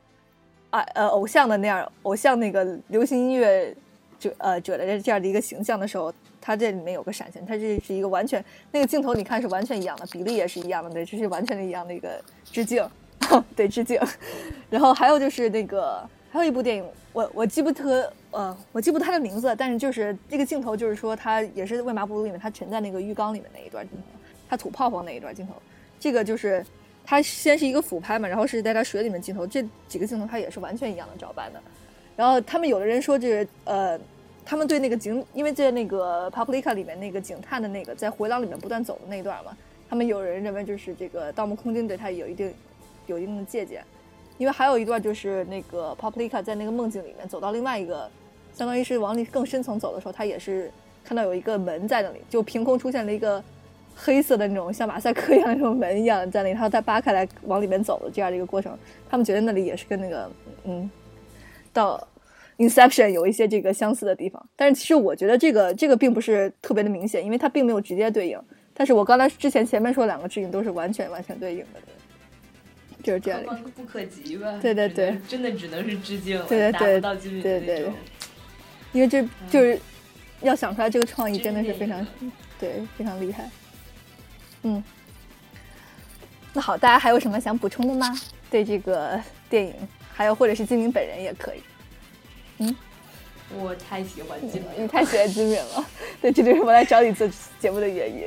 [0.69, 3.75] 啊呃偶像的那样偶像那个流行音乐。
[4.19, 6.11] 者呃者的这样的一个形象的时候，
[6.47, 8.41] 它这里面有个闪现，它这是一个完全
[8.71, 12.89] 那个镜头，你看是完全一样的，比例也是一样的，对，这是完全的一样的一个致敬，
[13.53, 13.99] 对致敬。
[14.71, 24.03] 然后还有就是那个还有一部电影，我我记不特呃我记不得它的名字，但是就是这个镜头，就是说它也是为麻布里面，它沉在那个浴缸里面那一段镜头，
[24.47, 25.53] 它吐泡泡那一段镜头，
[25.99, 26.65] 这个就是
[27.05, 31.61] 它先是一个俯拍嘛，然后是在它水里面镜头，这几个镜头它也是完全一样的照搬的。
[32.15, 33.99] 然后他们有的人说这呃，
[34.49, 39.51] 他们对那个警，因为在那个《Paprika》里面那个警探的那个在回廊里面不断走的那一段嘛，
[39.89, 42.53] 他们有人认为就是这个《盗墓空间》对他有一定
[43.07, 43.83] 有一定的借鉴，
[44.37, 48.09] 因为还有一段就是那个《Paprika》在那个梦境里面走到另外一个，
[48.53, 50.71] 相当于是往里更深层走的时候，他也是
[51.03, 53.43] 看到有一个门在那里，就凭空出现了一个。
[53.99, 58.77] 黑色的那种像马赛克一样那种门一样在那里，他再扒开来往里面走的这样的一个过程，
[59.09, 60.29] 他们觉得那里也是跟那个
[60.65, 60.87] 嗯，
[61.73, 62.07] 到
[62.57, 64.43] Inception 有一些这个相似的地方。
[64.55, 68.39] 但是其实我觉得这个这个并不是特别的明显，因为它并没有直接对应。
[68.73, 71.79] 但是我刚才之前前面说两个致敬都是完全完全对应的，
[73.01, 73.55] 就是这样的。
[73.75, 74.59] 不可及吧？
[74.61, 77.01] 对对对，真的只能是致敬了，对对
[77.41, 77.91] 对对，
[78.91, 79.79] 因为这就是
[80.41, 82.05] 要想出来这个创意真的是非常
[82.59, 83.49] 对非常厉害。
[84.63, 84.83] 嗯，
[86.53, 88.13] 那好，大家还有什么想补充的吗？
[88.49, 89.73] 对这个电影，
[90.13, 91.61] 还有或者是金明本人也可以。
[92.57, 92.75] 嗯，
[93.57, 95.85] 我太喜欢金敏，你太喜欢金敏了。
[96.21, 97.27] 对，这就是我来找你做
[97.59, 98.25] 节目的原因。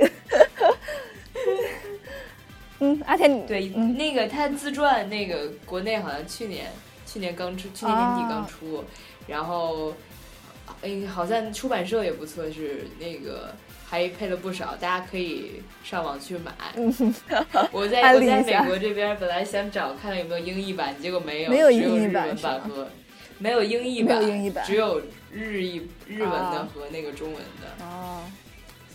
[2.79, 6.71] 嗯，阿田，对，那个他自传，那个国内好像去年
[7.05, 8.83] 去年刚出，去年年底刚出，
[9.27, 9.93] 然后
[10.81, 13.53] 哎，好像出版社也不错，是那个。
[13.91, 16.53] 还配了不少，大家可以上网去买。
[17.73, 22.87] 我在我在美国这边本来想找看看有没有英译版，结果没有，没有英译版和
[23.41, 24.03] 没有英译
[24.51, 25.01] 版，只有
[25.33, 27.83] 日译日文的和那个中文的。
[27.83, 28.21] 哦，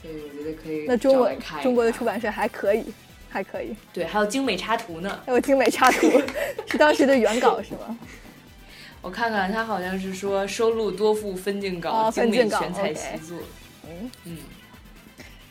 [0.01, 0.84] 所以我觉得可以。
[0.86, 2.84] 那中文中国的出版社还可以，
[3.28, 3.74] 还可以。
[3.92, 5.20] 对，还有精美插图呢。
[5.26, 6.22] 还有精美插图，
[6.70, 7.99] 是当时的原稿是吗？
[9.03, 13.38] 我看看，他好像是说收录多幅分镜稿，精美全彩习作。
[13.84, 14.38] 嗯嗯。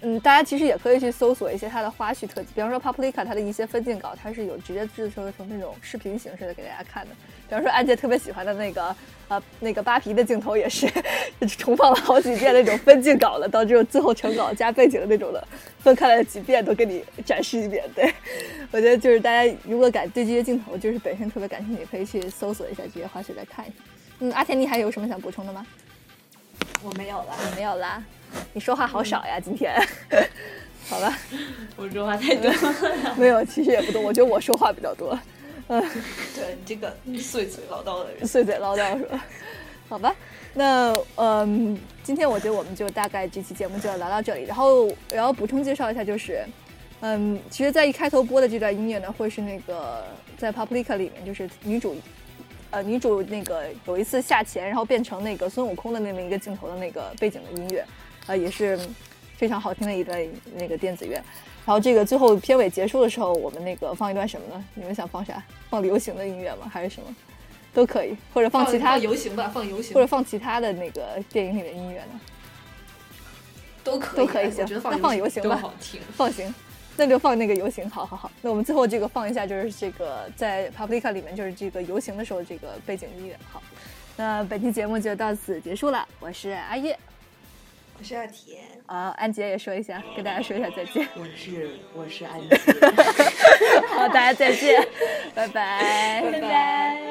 [0.07, 7.15] 嗯，大家其实也可以去搜索一些它的花絮特辑，比方说《Paprika》它的一些分镜稿，它是有直接制作成那种视频形式的给大家看的。
[7.49, 8.95] 比方说安杰特别喜欢的那个，
[9.29, 10.87] 呃，那个扒皮的镜头也是
[11.57, 15.43] 重放了好几遍那种分镜稿了，到这种最后成稿加背景的那种的，
[15.79, 17.83] 分开来几遍都给你展示一遍。
[17.95, 18.13] 对
[18.69, 23.75] 我觉得就是大家如果感对这些镜头就是本身特别感兴趣，可以去搜索一下这些花絮来看一下。
[24.19, 25.65] 嗯，阿田，你还有什么想补充的吗？
[26.83, 28.03] 我没有了，我没有啦。
[28.53, 29.73] 你说话好少呀，今天，
[30.87, 31.17] 好吧，
[31.75, 32.51] 我说话太多，
[33.17, 35.17] 没有，其实也不多，我觉得我说话比较多，
[35.67, 35.81] 嗯，
[36.35, 39.25] 对你这个碎嘴唠叨的人，碎嘴唠叨是吧？
[39.87, 40.15] 好吧，
[40.53, 46.45] 那嗯，今天我觉得我们就大概这期节目就要聊到这里，然后然后补充介绍一下，就是
[47.01, 50.03] 嗯，其实，在一开头播的这段音乐呢，会是那个
[50.37, 51.95] 在《Publica》里面，就是女主
[52.71, 57.85] 呃女主那个有一次下潜，然后变成那个孙悟空的那么一个镜头的那个背景的音乐。
[58.27, 58.79] 啊，也是
[59.37, 60.19] 非常好听的一段
[60.55, 61.13] 那个电子乐。
[61.65, 64.63] 然后这个最后片尾结束的时候，我们那个放一段什么呢？
[64.75, 65.43] 你们想放啥？
[65.69, 66.69] 放流行的音乐吗？
[66.71, 67.15] 还是什么？
[67.73, 72.19] 都可以，或者放其他游行吧，放游行，或者放其他的那个电影里的音乐呢？
[73.83, 74.65] 都可以，都可以，行。
[74.83, 76.53] 那放游行吧，好听，放行，
[76.95, 77.89] 那就放那个游行。
[77.89, 83.37] 好好好，那我们最后这个放一下，就是这个在《Publica》里面，就是这个游行的时候这个背景音乐。
[83.51, 83.61] 好，
[84.15, 86.07] 那本期节目就到此结束了。
[86.19, 86.97] 我是阿叶。
[87.97, 91.07] 我是阿田啊，安杰也说一下，跟大家说一下再见。
[91.15, 92.55] 我是我是安杰，
[93.95, 94.85] 好，大家再见，
[95.33, 97.01] 拜拜，拜拜。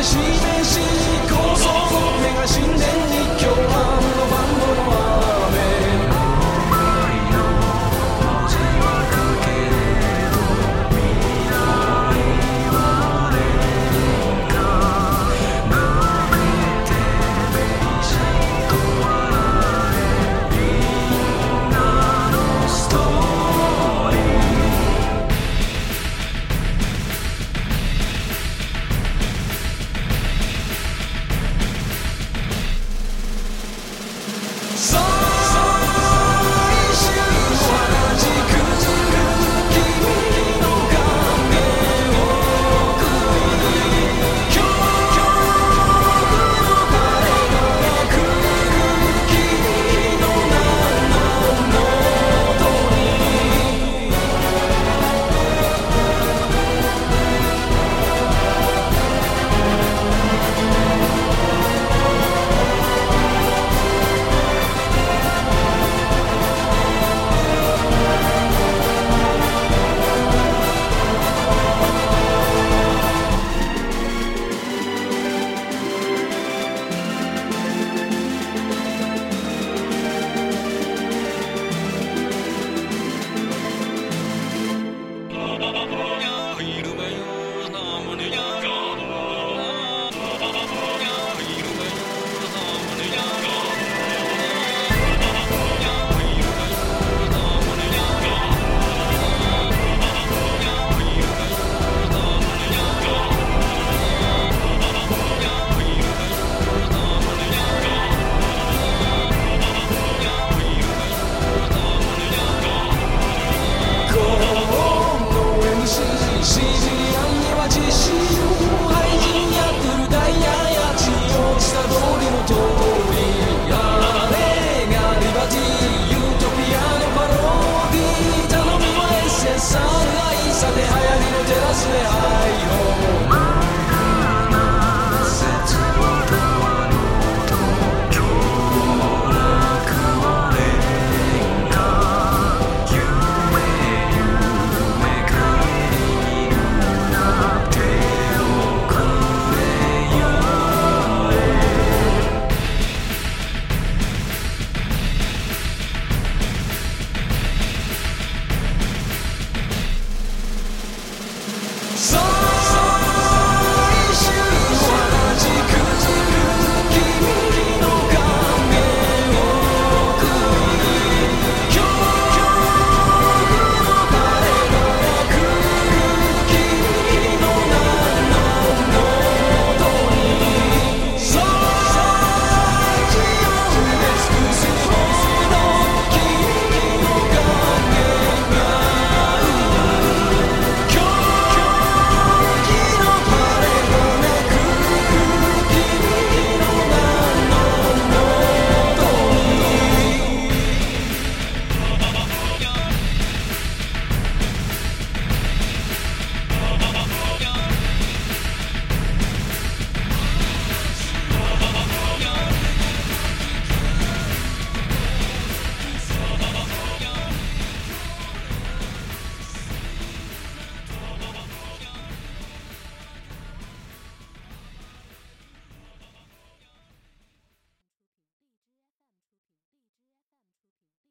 [0.00, 0.89] das vidas de